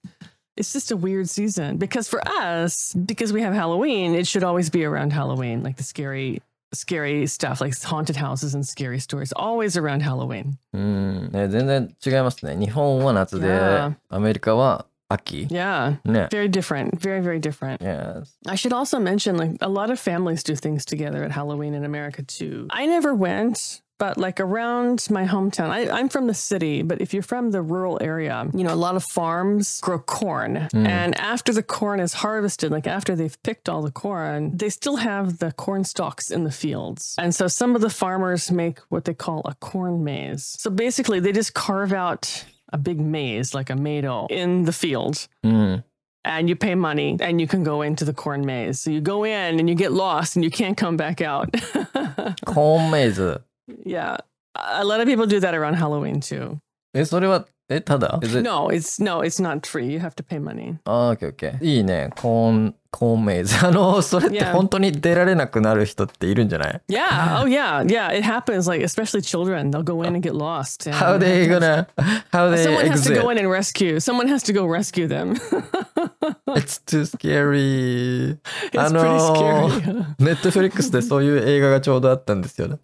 [0.57, 1.77] it's just a weird season.
[1.77, 5.83] Because for us, because we have Halloween, it should always be around Halloween, like the
[5.83, 6.41] scary
[6.73, 10.57] scary stuff, like haunted houses and scary stories, always around Halloween.
[10.73, 11.31] うん。
[11.31, 12.55] ね、全然違いますね。
[12.57, 15.47] 日本は夏で Yeah.、アメリカは秋。
[15.49, 15.97] Yeah.
[16.03, 16.27] ね。
[16.31, 16.97] Very different.
[16.99, 17.81] Very, very different.
[17.81, 18.29] Yes.
[18.47, 21.83] I should also mention like a lot of families do things together at Halloween in
[21.83, 22.67] America too.
[22.71, 27.12] I never went, but like around my hometown, I, am from the city, but if
[27.12, 30.68] you're from the rural area, you know, a lot of farms grow corn.
[30.72, 30.86] Mm.
[30.86, 34.96] And after the corn is harvested, like after they've picked all the corn, they still
[34.96, 37.16] have the corn stalks in the fields.
[37.18, 40.56] And so some of the farmers make what they call a corn maze.
[40.58, 45.26] So basically, they just carve out a big maze, like a meadow in the field.
[45.44, 45.82] Mm
[46.24, 48.80] and you pay money and you can go into the corn maze.
[48.80, 51.54] So you go in and you get lost and you can't come back out.
[52.44, 53.38] corn maze.
[53.85, 54.17] yeah.
[54.55, 56.57] A lot of people do that around Halloween too.
[56.93, 59.85] え、それは、え、ただ Is it- No, it's no, it's not free.
[59.91, 60.75] You have to pay money.
[60.85, 61.65] あー、オッケーオッケー。
[61.65, 62.11] いいね。
[62.15, 63.55] コーン、コーンメイズ。
[63.65, 64.51] あの、それって Yeah.
[64.51, 67.41] 本当に出られなくなる人っているんじゃない Yeah.
[67.41, 67.83] Oh yeah.
[67.83, 68.15] Yeah.
[68.15, 68.69] It happens.
[68.69, 70.87] Like especially children, they'll go in and get lost.
[70.87, 71.87] And How they gonna,
[72.31, 73.23] how they Someone has to exit?
[73.23, 73.99] go in and rescue.
[73.99, 75.33] Someone has to go rescue them.
[76.55, 78.37] It's too scary.
[78.71, 80.05] it's あの pretty ー scary.
[80.19, 82.77] ネットフリックスでそういう映画がちょうどあったんですよね。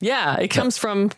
[0.00, 0.40] Yeah.
[0.40, 1.10] It comes from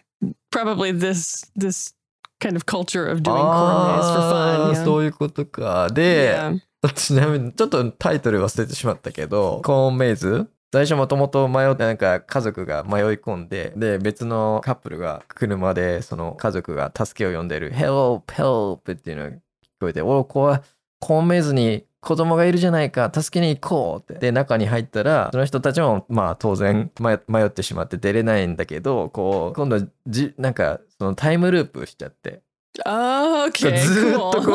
[0.50, 1.94] probably this this
[2.40, 4.74] kind of culture of doing corn maze for あ fun.
[4.74, 4.84] ー Yeah.
[4.84, 5.88] そういうことか。
[5.90, 6.60] で、yeah.
[6.94, 19.38] ちなみにちょっとタイトル忘れてしまったけど、コーンメイズ最初もともと迷ってなんか家族が迷い込んで、で、別のカップルが車でその家族が助けを呼んでる Help, help っていうのが聞
[19.80, 20.62] こえて、おこう、
[20.98, 24.20] コーンメイズに子供がいるじゃないか、助けに行こうって。
[24.20, 32.42] で、中に入ったら、その人たちもまあ当然迷迷ってしまって出れないんだけど、こう、今度じ、なんかそのタイムループしちゃって、
[32.86, 33.76] Oh, okay.
[33.76, 34.52] ずーっとこ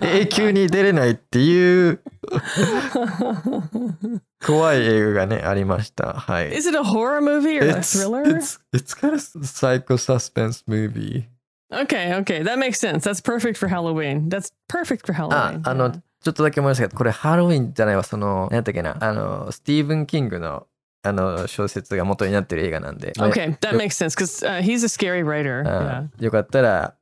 [0.00, 2.00] う.永久に出れないっていう
[4.44, 6.12] 怖い映画がね、ありました。
[6.14, 6.56] はい。
[6.56, 8.22] Is it a horror movie or a It's, thriller?
[8.22, 11.26] it's, it's kind of psycho suspense movie.
[11.72, 12.42] Okay, okay.
[12.44, 13.04] That makes sense.
[13.04, 14.28] That's perfect for Halloween.
[14.28, 15.16] That's perfect for あ
[15.54, 20.66] Halloween.、あの yeah.、ちょっとだけ思いましたけど、これハロウィンじゃないわ、その、何やったっけな、あの、スティーブン・キングの、
[21.02, 23.12] あの、小説が元になってる映画なんで。
[23.12, 25.62] Okay, that makes sense because uh, he's a scary writer.
[25.66, 26.24] あ Yeah.
[26.24, 26.94] よかったら、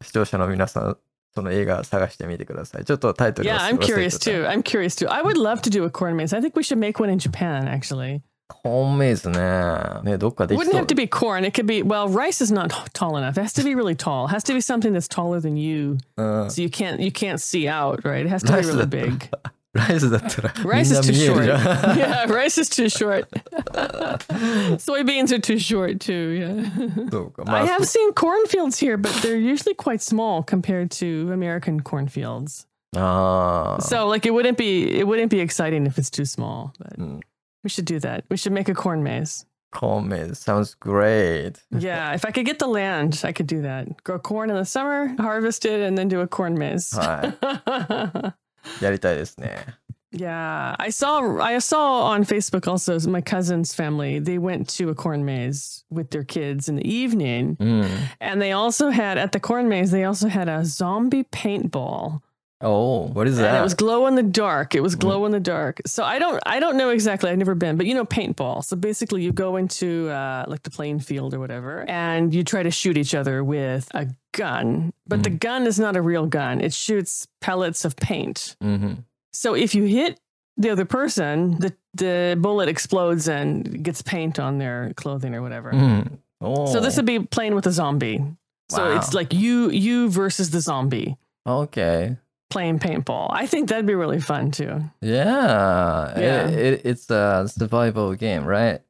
[0.00, 0.96] 視聴者の皆さん、
[1.34, 2.84] その映画探してみてください。
[2.84, 4.46] ちょっとタイトル Yeah, 忘れ I'm curious too.
[4.48, 5.10] I'm curious too.
[5.10, 6.36] I would love to do a corn maze.
[6.36, 8.22] I think we should make one in Japan, actually.
[8.48, 10.00] Corn is nah.
[10.02, 11.44] Wouldn't have to be corn.
[11.44, 13.36] It could be well, rice is not tall enough.
[13.36, 14.26] It has to be really tall.
[14.26, 15.98] It has to be something that's taller than you.
[16.16, 18.24] Uh, so you can't you can't see out, right?
[18.24, 19.28] It has to be really big.
[19.74, 20.12] Rice is,
[20.64, 21.46] rice is too short.
[21.46, 23.30] yeah, rice is too short.
[23.30, 26.30] Soybeans are too short too.
[26.30, 27.44] Yeah.
[27.46, 32.66] I have seen cornfields here, but they're usually quite small compared to American cornfields.
[32.96, 33.78] Ah.
[33.80, 36.72] So like it wouldn't be it wouldn't be exciting if it's too small.
[36.78, 36.98] But.
[36.98, 37.20] Mm.
[37.67, 38.25] we should do that.
[38.29, 39.45] We should make a corn maze.
[39.71, 41.53] コーンメイズ sounds great.
[41.71, 44.03] Yeah, if I could get the land, I could do that.
[44.03, 46.95] Grow corn in the summer, harvest it, and then do a corn maze.
[46.95, 48.35] は
[48.79, 48.83] い。
[48.83, 49.65] やりたいですね。
[50.13, 54.19] yeah, I saw I saw on Facebook also my cousin's family.
[54.19, 57.85] They went to a corn maze with their kids in the evening, うん。
[58.21, 59.89] and they also had at the corn maze.
[59.89, 62.21] They also had a zombie paintball.
[62.60, 63.48] Oh, what is that?
[63.48, 64.74] And it was glow in the dark.
[64.74, 65.80] It was glow in the dark.
[65.86, 67.30] So I don't, I don't know exactly.
[67.30, 68.64] I've never been, but you know, paintball.
[68.64, 72.64] So basically, you go into uh, like the playing field or whatever, and you try
[72.64, 74.92] to shoot each other with a gun.
[75.06, 75.22] But mm-hmm.
[75.22, 76.60] the gun is not a real gun.
[76.60, 78.56] It shoots pellets of paint.
[78.60, 78.94] Mm-hmm.
[79.32, 80.18] So if you hit
[80.56, 85.72] the other person, the the bullet explodes and gets paint on their clothing or whatever.
[85.72, 86.18] Mm.
[86.40, 86.72] Oh.
[86.72, 88.18] So this would be playing with a zombie.
[88.18, 88.36] Wow.
[88.68, 91.16] So it's like you you versus the zombie.
[91.46, 92.16] Okay
[92.50, 93.28] playing paintball.
[93.30, 94.80] I think that'd be really fun too.
[95.00, 96.18] Yeah.
[96.18, 96.48] Yeah.
[96.48, 98.80] It, it, it's a survival game, right?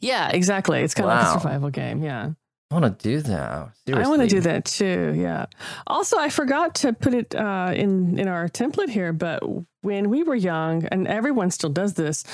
[0.00, 0.80] Yeah, exactly.
[0.80, 2.02] It's kind of like a survival game.
[2.02, 2.32] Yeah.
[2.70, 3.70] I want to do that.
[3.86, 4.04] Seriously.
[4.04, 5.14] I want to do that too.
[5.16, 5.46] Yeah.
[5.86, 9.42] Also, I forgot to put it uh, in in our template here, but
[9.80, 12.24] when we were young, and everyone still does this,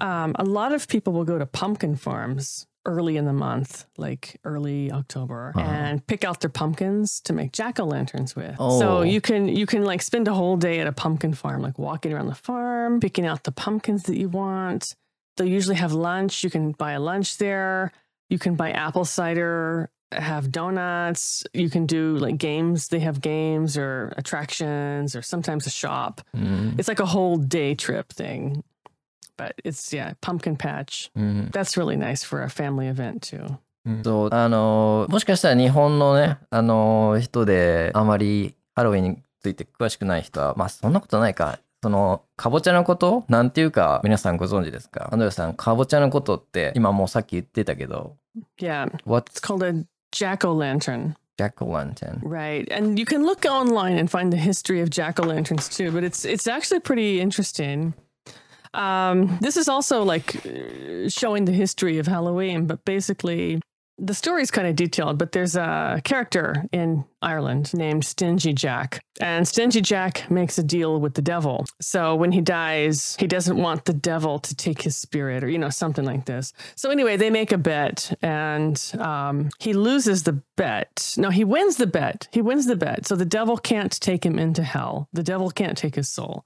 [0.00, 4.38] um, a lot of people will go to pumpkin farms early in the month, like
[4.44, 5.66] early October, Uh-huh.
[5.68, 8.56] and pick out their pumpkins to make jack o' lanterns with.
[8.58, 8.78] Oh.
[8.80, 11.78] So you can you can like spend a whole day at a pumpkin farm, like
[11.78, 14.94] walking around the farm, picking out the pumpkins that you want.
[15.36, 16.44] They'll usually have lunch.
[16.44, 17.90] You can buy a lunch there.
[18.30, 21.44] You can buy apple cider, have donuts.
[21.52, 22.88] You can do like games.
[22.88, 26.20] They have games or attractions or sometimes a shop.
[26.34, 26.74] うん。
[26.78, 28.62] It's like a whole day trip thing.
[29.36, 31.10] But it's, yeah, pumpkin patch.
[31.16, 31.50] うん。
[31.52, 33.58] That's really nice for a family event too.
[34.02, 41.58] そう、あの、もしかしたら日本のね、あの、人であまりハロウィンについて詳しくない人は、まあそんなことないか。
[41.82, 48.16] その、かぼちゃのことなんていうか皆さんご存知ですかアンドレさん、かぼちゃのことって今もうさっき言ってたけど、
[48.58, 48.88] Yeah.
[49.04, 51.14] What's called a jack o' lantern.
[51.36, 52.20] jack-o'-lantern?
[52.22, 52.66] Right.
[52.70, 56.04] And you can look online and find the history of jack o' lanterns too, but
[56.04, 57.94] it's it's actually pretty interesting.
[58.74, 60.42] Um, this is also like
[61.08, 63.60] showing the history of Halloween, but basically
[63.98, 69.00] the story is kind of detailed, but there's a character in Ireland named Stingy Jack.
[69.20, 71.64] And Stingy Jack makes a deal with the devil.
[71.80, 75.58] So when he dies, he doesn't want the devil to take his spirit or, you
[75.58, 76.52] know, something like this.
[76.74, 81.14] So anyway, they make a bet and um, he loses the bet.
[81.16, 82.28] No, he wins the bet.
[82.32, 83.06] He wins the bet.
[83.06, 85.08] So the devil can't take him into hell.
[85.12, 86.44] The devil can't take his soul.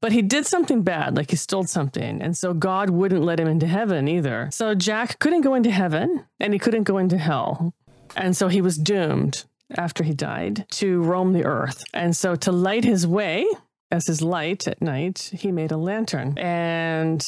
[0.00, 2.22] But he did something bad, like he stole something.
[2.22, 4.48] And so God wouldn't let him into heaven either.
[4.52, 7.74] So Jack couldn't go into heaven and he couldn't go into hell.
[8.16, 9.44] And so he was doomed
[9.76, 11.82] after he died to roam the earth.
[11.92, 13.46] And so to light his way
[13.90, 16.36] as his light at night, he made a lantern.
[16.38, 17.26] And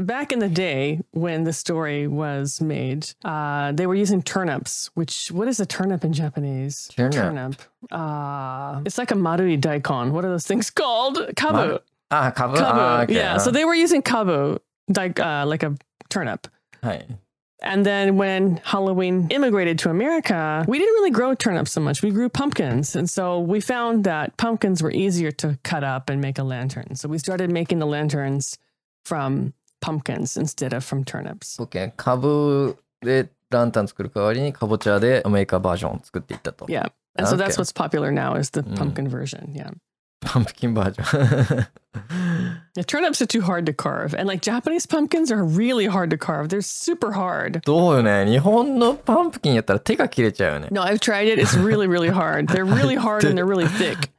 [0.00, 5.30] back in the day when the story was made, uh, they were using turnips, which,
[5.30, 6.88] what is a turnip in Japanese?
[6.96, 7.12] Turnip.
[7.12, 7.62] turnip.
[7.90, 10.12] Uh, it's like a marui daikon.
[10.12, 11.18] What are those things called?
[11.36, 11.80] Kabu.
[12.10, 12.56] Ah, kabu.
[12.56, 12.62] kabu.
[12.62, 13.14] Ah, okay.
[13.14, 13.36] Yeah.
[13.38, 14.58] So they were using kabu,
[14.96, 15.74] like, uh, like a
[16.08, 16.48] turnip.
[16.82, 17.04] Hi.
[17.62, 22.02] And then when Halloween immigrated to America, we didn't really grow turnips so much.
[22.02, 22.94] We grew pumpkins.
[22.94, 26.96] And so we found that pumpkins were easier to cut up and make a lantern.
[26.96, 28.58] So we started making the lanterns
[29.04, 29.54] from
[29.85, 31.59] pumpkins instead of from turnips.
[31.61, 31.93] OK。
[31.95, 36.65] かぶでランタン作る代わりにかぼちゃでアメリカバージョンを作っていったと。
[36.67, 36.91] Yeah.
[37.17, 37.61] And so that's Okay.
[37.61, 38.77] what's popular now is the Mm.
[38.77, 39.51] pumpkin version.
[39.53, 39.71] Yeah.
[40.23, 41.67] パンプキンバージョ ン。
[42.75, 44.13] The turnips are too hard to carve.
[44.17, 46.49] And like Japanese pumpkins are really hard to carve.
[46.49, 47.61] They're super hard.
[47.65, 48.25] どうよね。
[48.29, 50.67] 日本のパンプキンやったら手が切れちゃうよね。
[50.71, 51.41] No, I've tried it.
[51.41, 52.45] It's really, really hard.
[52.47, 54.11] They're really hard and they're really thick.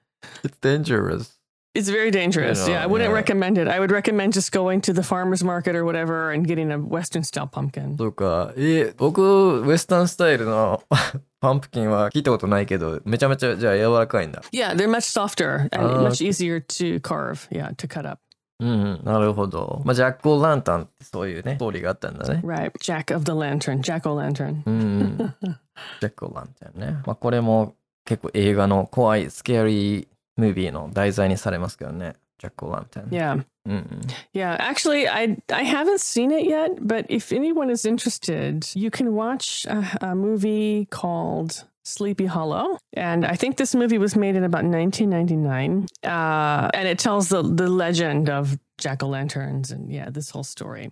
[0.42, 1.35] It's dangerous.
[1.76, 2.60] It's very dangerous.
[2.60, 3.14] You know, yeah, I wouldn't yeah.
[3.14, 3.66] recommend it.
[3.66, 7.24] I would recommend just going to the farmer's market or whatever and getting a Western
[7.24, 7.96] style pumpkin.
[7.96, 8.52] そうか。
[8.58, 10.82] え、僕、ウエスタンスタイルの
[11.40, 14.42] パンプキンは聞いたことないけど、めちゃめちゃじゃあ柔らかいんだ。
[14.52, 17.48] Yeah, they're much softer and Oh, much easier to carve.
[17.50, 18.20] Yeah, to cut up.
[18.60, 19.80] うん、うん、なるほど。
[19.86, 22.42] まあ、ジャック・オー・ランタンってそういうね、ストーリーがあったんだね。
[22.44, 22.72] Right.
[22.80, 24.62] Jack of the Lantern, Jack o' Lantern.
[24.66, 25.16] うんうん。
[25.18, 27.02] ジャック・オー・ランタンね。
[27.06, 30.06] まあ、これも結構映画の怖い、スケアリー
[30.37, 32.13] movie の題材にされますけどね。
[32.39, 33.09] Jack O'Lantern.
[33.09, 33.41] Yeah.
[33.67, 34.13] Mm-mm.
[34.31, 34.55] Yeah.
[34.59, 39.65] Actually, I I haven't seen it yet, but if anyone is interested, you can watch
[39.65, 42.77] a, a movie called Sleepy Hollow.
[42.93, 45.87] And I think this movie was made in about 1999.
[46.03, 50.43] Uh, and it tells the, the legend of jack o' lanterns and yeah, this whole
[50.43, 50.91] story.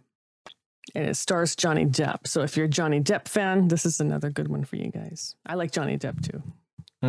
[0.93, 2.27] And it stars Johnny Depp.
[2.27, 5.35] So if you're a Johnny Depp fan, this is another good one for you guys.
[5.45, 6.41] I like Johnny Depp too.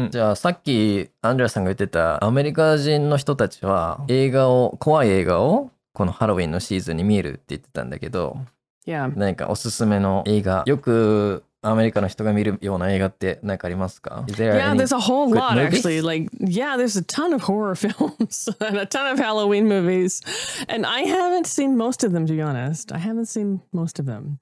[0.05, 8.39] うん、じゃあさっきアンドレアさんが言ってたアメリカ人の人たちは映画を怖い映画をこのハロウィンのシーズンに見るって言ってたんだけど
[8.87, 9.13] Yeah.
[9.17, 16.01] 何かおすすめの映画よくアメリカの人が見るような映画って何かありますか Is there Yeah, there's a whole lot actually.
[16.01, 20.23] Like, yeah, there's a ton of horror films and a ton of Halloween movies.
[20.69, 22.93] And I haven't seen most of them, to be honest.
[22.93, 24.39] I haven't seen most of them.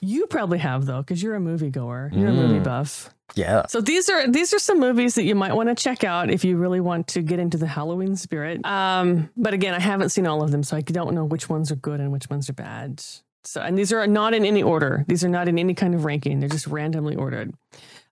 [0.00, 2.16] You probably have though, because you're a moviegoer.
[2.16, 2.64] You're a movie Mm.
[2.64, 3.10] buff.
[3.34, 3.66] Yeah.
[3.68, 6.44] So these are these are some movies that you might want to check out if
[6.44, 8.64] you really want to get into the Halloween spirit.
[8.64, 11.70] Um, but again, I haven't seen all of them, so I don't know which ones
[11.70, 13.02] are good and which ones are bad.
[13.44, 15.04] So, and these are not in any order.
[15.08, 16.40] These are not in any kind of ranking.
[16.40, 17.54] They're just randomly ordered.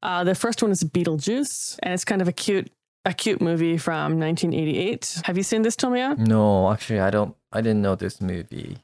[0.03, 2.71] Uh, the first one is Beetlejuice, and it's kind of a cute,
[3.05, 5.23] a cute movie from 1988.
[5.25, 6.17] Have you seen this, Tomoya?
[6.19, 8.79] No, actually I don't I didn't know this movie.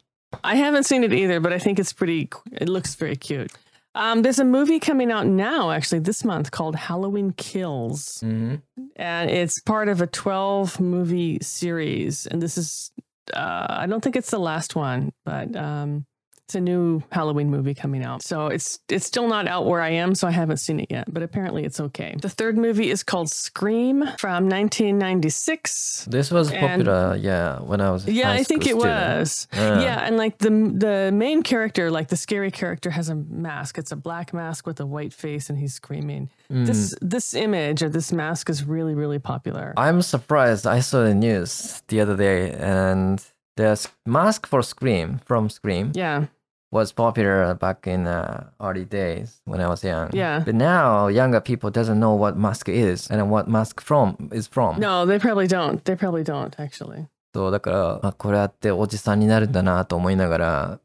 [0.44, 2.28] I haven't seen it either, but I think it's pretty.
[2.52, 3.52] It looks very cute.
[3.94, 8.22] Um, there's a movie coming out now, actually, this month called Halloween Kills.
[8.22, 8.62] うん。
[8.96, 12.90] and it's part of a 12 movie series and this is
[13.34, 16.04] uh i don't think it's the last one but um
[16.49, 18.20] It's a new Halloween movie coming out.
[18.22, 21.12] So it's it's still not out where I am, so I haven't seen it yet,
[21.12, 22.16] but apparently it's okay.
[22.20, 26.07] The third movie is called Scream from 1996.
[26.11, 28.03] This was And- popular, yeah, when I was.
[28.05, 28.16] a kid.
[28.16, 28.82] Yeah, I think it student.
[29.18, 29.49] was.
[29.53, 29.80] Yeah.
[29.80, 33.78] Yeah, and like the the main character, like the scary character, has a mask.
[33.78, 36.28] It's a black mask with a white face, and he's screaming.
[36.51, 36.66] Mm.
[36.66, 39.72] This this image or this mask is really really popular.
[39.76, 40.66] I'm surprised.
[40.66, 43.24] I saw the news the other day, and
[43.55, 46.25] the s- mask for Scream from Scream yeah,
[46.71, 50.09] was popular back in uh, early days when I was young.
[50.13, 50.43] Yeah.
[50.45, 54.79] But now younger people doesn't know what mask is and what mask from is from.
[54.79, 55.83] no, they probably don't.
[55.85, 57.07] They probably don't actually.
[57.35, 60.79] そうだからあこれあっておじさんになるんだなと思いながら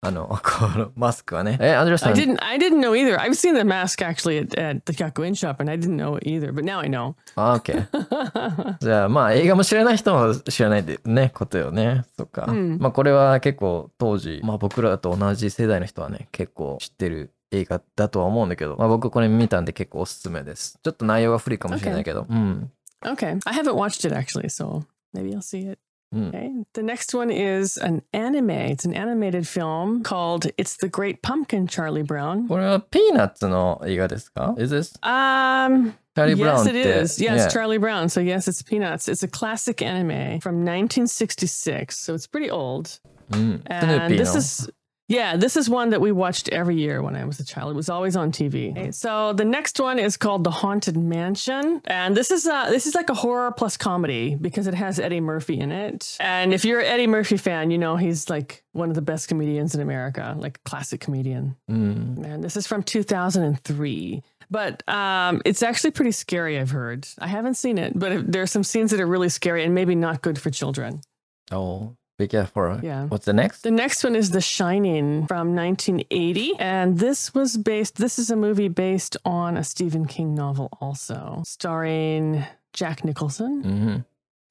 [0.00, 1.58] あのこのマスクはね。
[1.60, 2.16] え、アンドレさ I ん。
[2.16, 2.38] didn't.
[2.40, 3.18] I didn't know either.
[3.18, 6.24] I've seen the mask actually at, at the Gakuin shop, and I didn't know it
[6.24, 6.52] either.
[6.52, 7.14] But now I know.
[7.34, 8.78] あ、OK。
[8.80, 12.04] じゃあまあ映画も知らない人も知らないでねことよね。
[12.16, 12.46] そっか。
[12.48, 20.78] うんまあこれは結構当時、まあ僕らと同じ世代の人はね結構知ってる映画だとは思うんだけど、まあ僕これ見たんで結構おすすめです。
[20.80, 22.24] ちょっと内容が古いかもしれないけど。
[22.28, 22.70] うん。
[23.04, 25.80] okay, I haven't watched it actually, so maybe I'll see it.
[26.13, 26.29] うん。
[26.29, 26.49] Okay.
[26.73, 28.49] The next one is an anime.
[28.51, 32.47] It's an animated film called "It's the Great Pumpkin." Charlie Brown.
[32.47, 34.93] これはピーナッツの映画ですか ?Is this?
[35.01, 35.93] Um.
[36.15, 36.81] チャーリー・ブラウン Yes, って。
[36.81, 37.23] it is.
[37.23, 37.49] Yes, Yeah.
[37.49, 38.05] Charlie Brown.
[38.09, 39.09] So yes, it's Peanuts.
[39.11, 41.97] It's a classic anime from 1966.
[41.97, 42.99] So it's pretty old.
[43.31, 43.63] うん。
[43.67, 44.37] スヌー And ピー this の。
[44.37, 44.71] is
[45.08, 47.72] yeah, this is one that we watched every year when I was a child.
[47.72, 48.72] It was always on TV.
[48.72, 52.86] Okay, so the next one is called The Haunted Mansion, and this is uh this
[52.86, 56.16] is like a horror plus comedy because it has Eddie Murphy in it.
[56.20, 59.28] And if you're an Eddie Murphy fan, you know he's like one of the best
[59.28, 61.56] comedians in America, like classic comedian.
[61.68, 62.22] うん。
[62.24, 64.22] And this is from 2003.
[64.50, 67.06] But um, it's actually pretty scary, I've heard.
[67.18, 69.94] I haven't seen it, but there are some scenes that are really scary and maybe
[69.94, 71.02] not good for children.
[71.50, 72.79] Oh, be careful.
[72.83, 73.05] Yeah.
[73.07, 73.63] What's the next?
[73.63, 76.53] The next one is The Shining from 1980.
[76.59, 81.41] And this was based, this is a movie based on a Stephen King novel also,
[81.45, 82.43] starring
[82.73, 83.61] Jack Nicholson.
[83.63, 84.05] うん。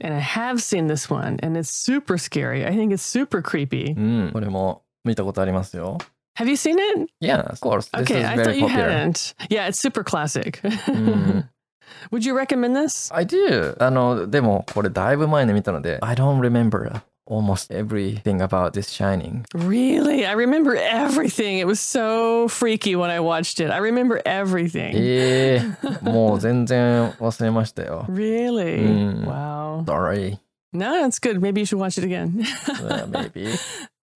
[0.05, 2.67] And I have seen this one, and it's super scary.
[2.67, 3.95] I think it's super creepy.
[3.97, 4.31] うん。
[4.33, 5.99] これも見たことありますよ。
[6.39, 7.09] Have you seen it?
[7.21, 7.89] Yeah, of course.
[7.93, 8.91] This Okay, is I thought very you popular.
[8.91, 9.35] hadn't.
[9.51, 10.59] Yeah, it's super classic.
[10.91, 11.49] うん。
[12.11, 13.15] Would you recommend this?
[13.15, 13.77] I do.
[13.79, 19.47] あの、でもこれだいぶ前に見たので、I don't remember almost everything about this Shining.
[19.55, 20.27] Really?
[20.27, 21.59] I remember everything.
[21.59, 23.71] It was so freaky when I watched it.
[23.71, 24.93] I remember everything.
[24.97, 25.61] え
[26.03, 28.07] えもう全然忘れましたよ。
[28.09, 28.79] Really?
[28.81, 29.25] Mm.
[29.27, 29.85] Wow.
[29.87, 30.39] Sorry.
[30.73, 31.41] No, that's good.
[31.41, 32.45] Maybe you should watch it again.
[32.69, 33.53] Uh, maybe.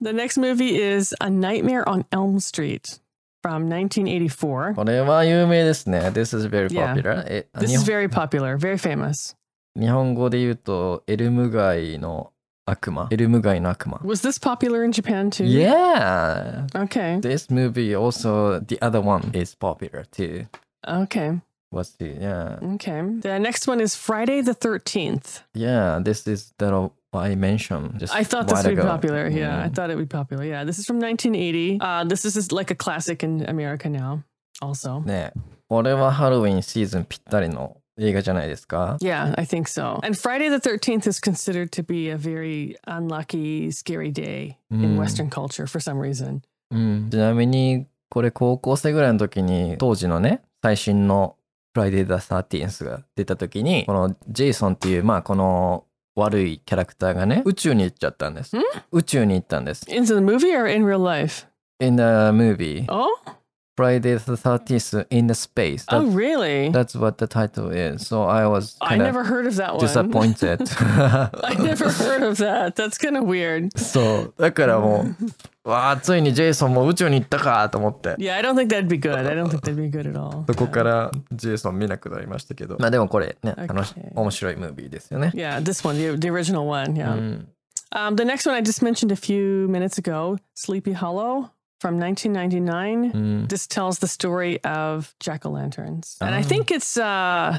[0.00, 2.98] the next movie is A Nightmare on Elm Street
[3.42, 4.74] from 1984.
[4.74, 6.10] これは有名ですね。
[6.12, 6.94] This is very Yeah.
[6.94, 7.24] popular.
[7.28, 9.34] え This 日 is 本 very popular, very famous.
[9.78, 12.29] 日本語で言うと、エルム街の
[12.66, 13.08] 悪魔。
[13.10, 13.98] エルム街の悪魔。
[14.04, 15.44] Was this popular in Japan too?
[15.44, 16.66] Yeah.
[16.74, 17.20] Okay.
[17.20, 20.46] This movie also, the other one is popular too.
[20.86, 21.40] Okay.
[21.70, 22.58] What's the, yeah.
[22.74, 23.02] Okay.
[23.20, 25.42] The next one is Friday the 13th.
[25.54, 28.88] Yeah, this is the I mentioned just I thought a this while would be ago.
[28.88, 29.28] popular.
[29.28, 29.74] Yeah, I Mm.
[29.74, 30.44] thought it would be popular.
[30.44, 31.78] Yeah, this is from 1980.
[31.80, 34.22] Uh, this is just like a classic in America now,
[34.60, 35.00] also.
[35.06, 35.32] ね
[35.68, 39.99] これはハロウィンシーズンぴったりの 映画じゃないですか Yeah, I think so.
[40.05, 44.97] And Friday the 13th is considered to be a very unlucky, scary day in Mm.
[44.97, 46.41] Western culture for some reason.
[46.71, 51.35] うん、ちなみにこれ高校生ぐらいの時に当時のね最新の
[51.75, 55.85] 「Friday the 13th」が出た時にこのジェイソンっていうまあこの
[56.15, 58.61] 悪いキャラクターがね宇宙に行っちゃったんですん
[58.91, 61.45] 宇宙に行ったんです Into the movie or in real life?
[61.81, 63.07] In the movie Oh,
[63.77, 66.69] Friday the 13th in the space oh, That's, really?
[66.69, 69.79] that's what the title is so I was I never heard of that one.
[69.79, 72.75] disappointed I never heard of that.
[72.75, 73.69] That's kind of weird.
[73.77, 75.05] そうだからも
[75.63, 79.15] うわあついにジェイソンも宇宙に行ったかと思って Yeah, I don't think that'd be good.
[79.15, 80.43] I don't think that'd be good at all.
[80.47, 83.67] そこからジェイソン見なくなりましたけどまあでもこれね Okay.
[83.73, 86.93] 楽し面白いムービーですよね Yeah, this one, the, the original one.
[86.95, 87.13] Yeah.
[87.13, 87.47] うん
[87.93, 91.49] Um, the next one I just mentioned a few minutes ago, Sleepy Hollow
[91.81, 93.11] from 1999.
[93.13, 96.17] うん This tells the story of jack o' lanterns.
[96.21, 96.43] And I Oh.
[96.43, 97.57] think it's, uh,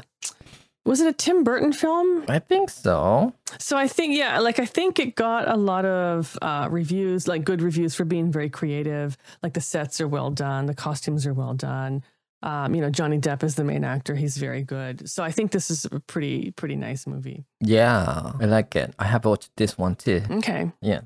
[0.85, 2.23] was it a Tim Burton film?
[2.27, 6.37] I think so So I think, yeah, like I think it got a lot of
[6.41, 9.15] uh, reviews, like good reviews for being very creative.
[9.43, 12.01] Like the sets are well done, the costumes are well done.
[12.41, 15.07] Um, you know, Johnny Depp is the main actor; he's very good.
[15.07, 17.45] So I think this is a pretty, pretty nice movie.
[17.61, 20.71] Yeah I like it I have watched this one too Okay.
[20.81, 21.01] Yeah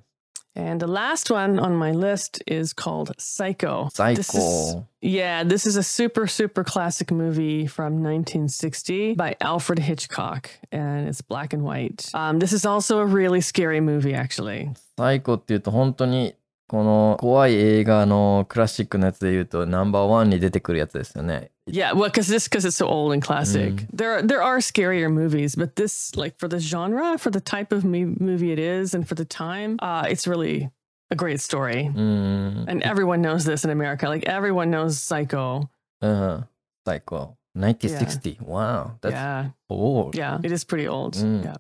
[0.56, 3.88] And the last one on my list is called Psycho.
[3.96, 9.78] This is- Psycho yeah, this is a super, super classic movie from 1960 by Alfred
[9.80, 12.08] Hitchcock, and it's black and white.
[12.14, 14.70] Um, this is also a really scary movie, actually.
[14.98, 16.34] サイコっていうと本当に
[16.68, 21.50] この怖い映画のクラシックのやつで言うとナンバーワンに出てくるやつですよね。
[21.67, 23.73] yeah, well, because this because it's so old and classic.
[23.73, 23.87] Mm.
[23.91, 27.71] There are, there are scarier movies, but this like for the genre, for the type
[27.71, 30.69] of movie it is, and for the time, uh, it's really
[31.11, 31.91] a great story.
[31.93, 32.65] Mm.
[32.67, 34.07] And everyone knows this in America.
[34.07, 35.69] Like everyone knows Psycho.
[36.01, 36.41] Uh huh.
[36.85, 37.37] Psycho.
[37.53, 38.29] 1960.
[38.29, 38.47] Yeah.
[38.47, 38.97] Wow.
[39.01, 39.49] That's yeah.
[39.69, 40.15] old.
[40.15, 41.15] Yeah, it is pretty old.
[41.15, 41.43] Mm.
[41.43, 41.55] Yeah.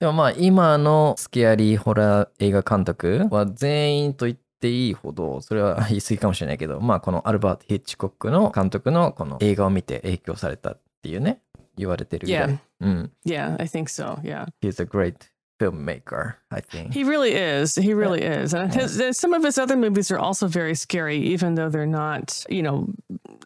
[0.00, 11.40] でもまあ今のスケアリーホラー映画監督は全員と言っていいほどそれは言い過ぎかもしれないけどまあこのアルバート・ヒッチコックの監督のこの映画を見て影響されたっていうね
[11.76, 12.48] 言われてるぐらい。
[12.48, 12.58] Yeah.
[12.80, 13.12] うん。
[13.24, 14.18] Yeah, I think so.
[14.22, 14.46] Yeah.
[14.60, 15.14] He's a great
[15.60, 16.92] filmmaker, I think.
[16.92, 17.76] He really is.
[17.80, 18.52] He really is.
[18.54, 21.86] And his, his- some of his other movies are also very scary, even though they're
[21.86, 22.88] not, you know,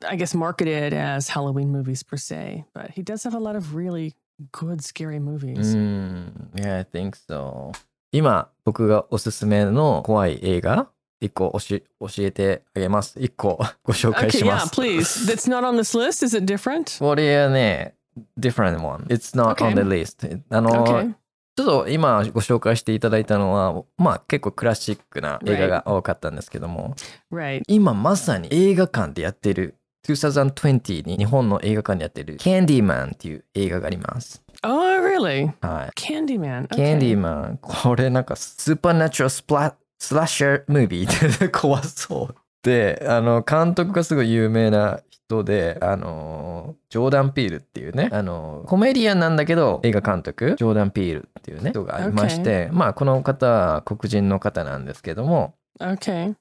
[0.08, 2.64] I guess marketed as Halloween movies per se.
[2.74, 4.14] But he does have a lot of really
[4.52, 5.74] good scary う movies.
[5.76, 6.50] ん。
[6.54, 7.72] Yeah, I think so.
[8.12, 10.88] 今僕がおすすめの怖い映画
[11.24, 13.18] 一個おし教えてあげます。
[13.20, 14.80] 一個 ご紹介 Okay, しま yeah, す。
[14.80, 15.32] please.
[15.32, 16.24] That's not on this list?
[16.24, 16.98] Is it different?
[16.98, 17.94] これはね、
[18.38, 19.04] different one.
[19.08, 19.72] It's not Okay.
[19.72, 20.40] on the list.
[20.50, 21.14] あの、Okay.
[21.54, 26.94] ちょっと今ご紹介していただいたのは、まあ結構クラシックな映画が多かったんですけども、
[27.30, 27.60] Right.
[27.68, 29.74] 今まさに映画館でやってる、
[30.08, 34.42] 2020に日本の映画館でやってる、キャンディーマンっていう映画があります。
[34.62, 34.70] Oh,
[35.00, 35.50] really?
[35.60, 35.90] はい。
[35.90, 36.68] Candyman.
[36.68, 37.14] キャンディ Okay.
[37.14, 42.34] ーマン、これなんかスーパーナチュラルスプラスラッシャームービーって 怖そう。
[42.64, 56.34] で、あの、監督がすごい有名な人で、あの、ジョーダン・ピールっていうね、あの、コメディアンなんだけど、映画監督、ジョーダン・ピールっていうね、人がいまして、まあ、この方は黒人の方なんですけども、Okay.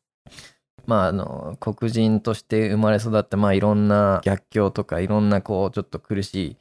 [0.88, 6.57] まあ、あの、黒人として生まれ育って、まあ、いろんな逆境とか、いろんな、こう、ちょっと苦しい、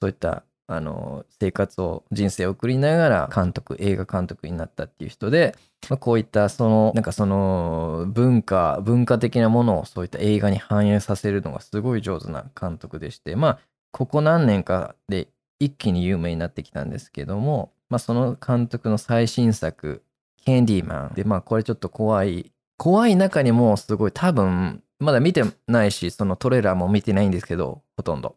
[0.00, 5.54] そういった、あの、生活を、人生を送りながら、監督、映画監督になったっていう人で、
[5.90, 13.58] まあ、こういった、その、なんかその、文化、文化的なものを、そういった映画に反映させるのがすごい上手な監督でして、まあ、
[13.92, 15.28] ここ何年かで
[15.60, 20.02] 一気に有名になってきたんですけども、まあ、その監督の最新作、
[20.44, 28.36] キャンディーマンで、まあ、これちょっと怖い、怖い中にもすごい多分、まだ見てないし、そのトレーラーも見てないんですけど、ほとんど。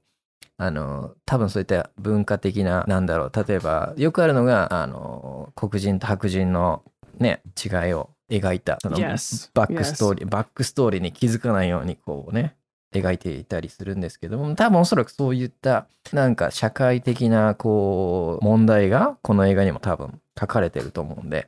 [0.58, 6.84] あの、多分そういった文化的な、なんだろう、例えば、よくあるのが、あの、黒人と白人の
[7.20, 9.50] ね、違いを描いた、その Yes.
[9.54, 12.56] バックストーリー、バックストーリーに気づかないように、こうね、
[12.94, 21.48] 描いていたりするんですけども、多分おそらくそういった、なんか社会的な、こう、問題が、この映画にも多分書かれてると思うんで、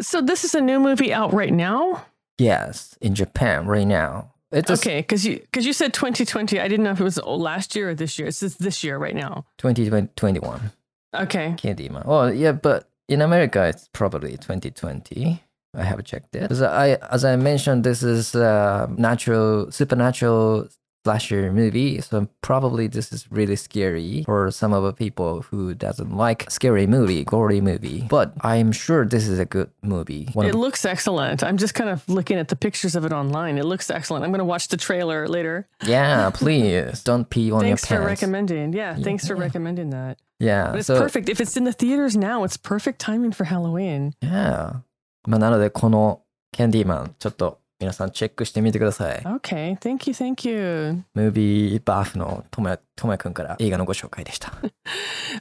[0.00, 1.98] So this is a new movie out right now?
[2.38, 4.26] Yes, in Japan right now.
[4.50, 6.58] It's Okay, because you because you said 2020.
[6.58, 8.28] I didn't know if it was last year or this year.
[8.28, 9.44] It's this, this year right now.
[9.58, 10.72] 2021
[11.14, 11.54] Okay.
[11.56, 12.02] Candyman.
[12.06, 15.42] Oh, yeah, but in America it's probably 2020.
[15.74, 16.50] I have checked it.
[16.50, 20.68] As I as I mentioned, this is a natural supernatural
[21.05, 26.15] slasher movie, so probably this is really scary for some of the people who doesn't
[26.15, 28.05] like scary movie, gory movie.
[28.09, 30.29] But I'm sure this is a good movie.
[30.31, 31.43] One It of, looks excellent.
[31.43, 33.57] I'm just kind of looking at the pictures of it online.
[33.57, 34.23] It looks excellent.
[34.23, 35.67] I'm going to watch the trailer later.
[35.85, 38.21] yeah, please don't pee on Thanks your for pants.
[38.21, 38.71] recommending.
[38.71, 39.41] Yeah, thanks for Yeah.
[39.41, 40.19] recommending that.
[40.39, 41.27] yeah, But it's so perfect.
[41.27, 44.13] If it's in the theaters now, it's perfect timing for Halloween.
[44.21, 44.83] Yeah.
[45.27, 46.21] まあ、なので、この
[46.53, 49.19] キャンディーマン、ちょっと 皆さんチェックしてみてください。
[49.19, 51.03] Okay, thank you, thank you.
[51.13, 54.53] ムービーバーフのともやともやくんから映画のご紹介でした。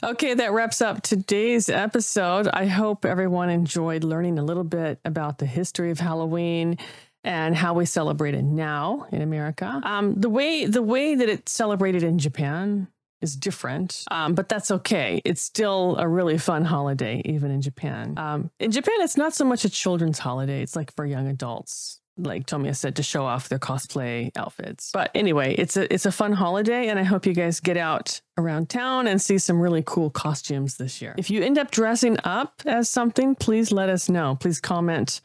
[0.02, 2.50] Okay, that wraps up today's episode.
[2.52, 6.78] I hope everyone enjoyed learning a little bit about the history of Halloween
[7.22, 9.80] and how we celebrate it now in America.
[9.84, 12.88] Um, the way the way that it's celebrated in Japan
[13.20, 15.20] is different, um, but that's okay.
[15.24, 18.14] It's still a really fun holiday, even in Japan.
[18.16, 22.00] Um, in Japan, it's not so much a children's holiday; it's like for young adults.
[22.17, 24.91] Like Tomoya said, to show off their cosplay outfits.
[24.91, 28.21] But anyway, it's a it's a fun holiday, and I hope you guys get out
[28.37, 31.15] around town and see some really cool costumes this year.
[31.17, 34.35] If you end up dressing up as something, please let us know.
[34.39, 35.21] Please comment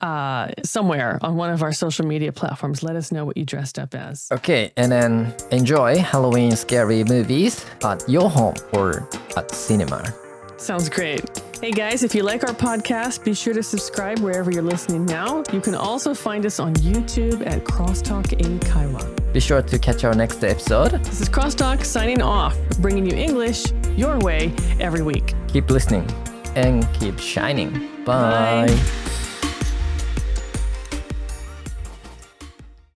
[0.00, 2.82] uh, somewhere on one of our social media platforms.
[2.82, 4.28] Let us know what you dressed up as.
[4.32, 10.14] Okay, and then enjoy Halloween scary movies at your home or at cinema.
[10.56, 11.22] Sounds great.
[11.60, 15.42] Hey guys, if you like our podcast, be sure to subscribe wherever you're listening now.
[15.52, 19.32] You can also find us on YouTube at Crosstalk Eikaiwa.
[19.32, 20.92] Be sure to catch our next episode.
[21.04, 25.34] This is Crosstalk signing off, bringing you English your way every week.
[25.48, 26.08] Keep listening
[26.54, 27.70] and keep shining.
[28.04, 28.66] Bye.
[28.66, 29.23] Bye.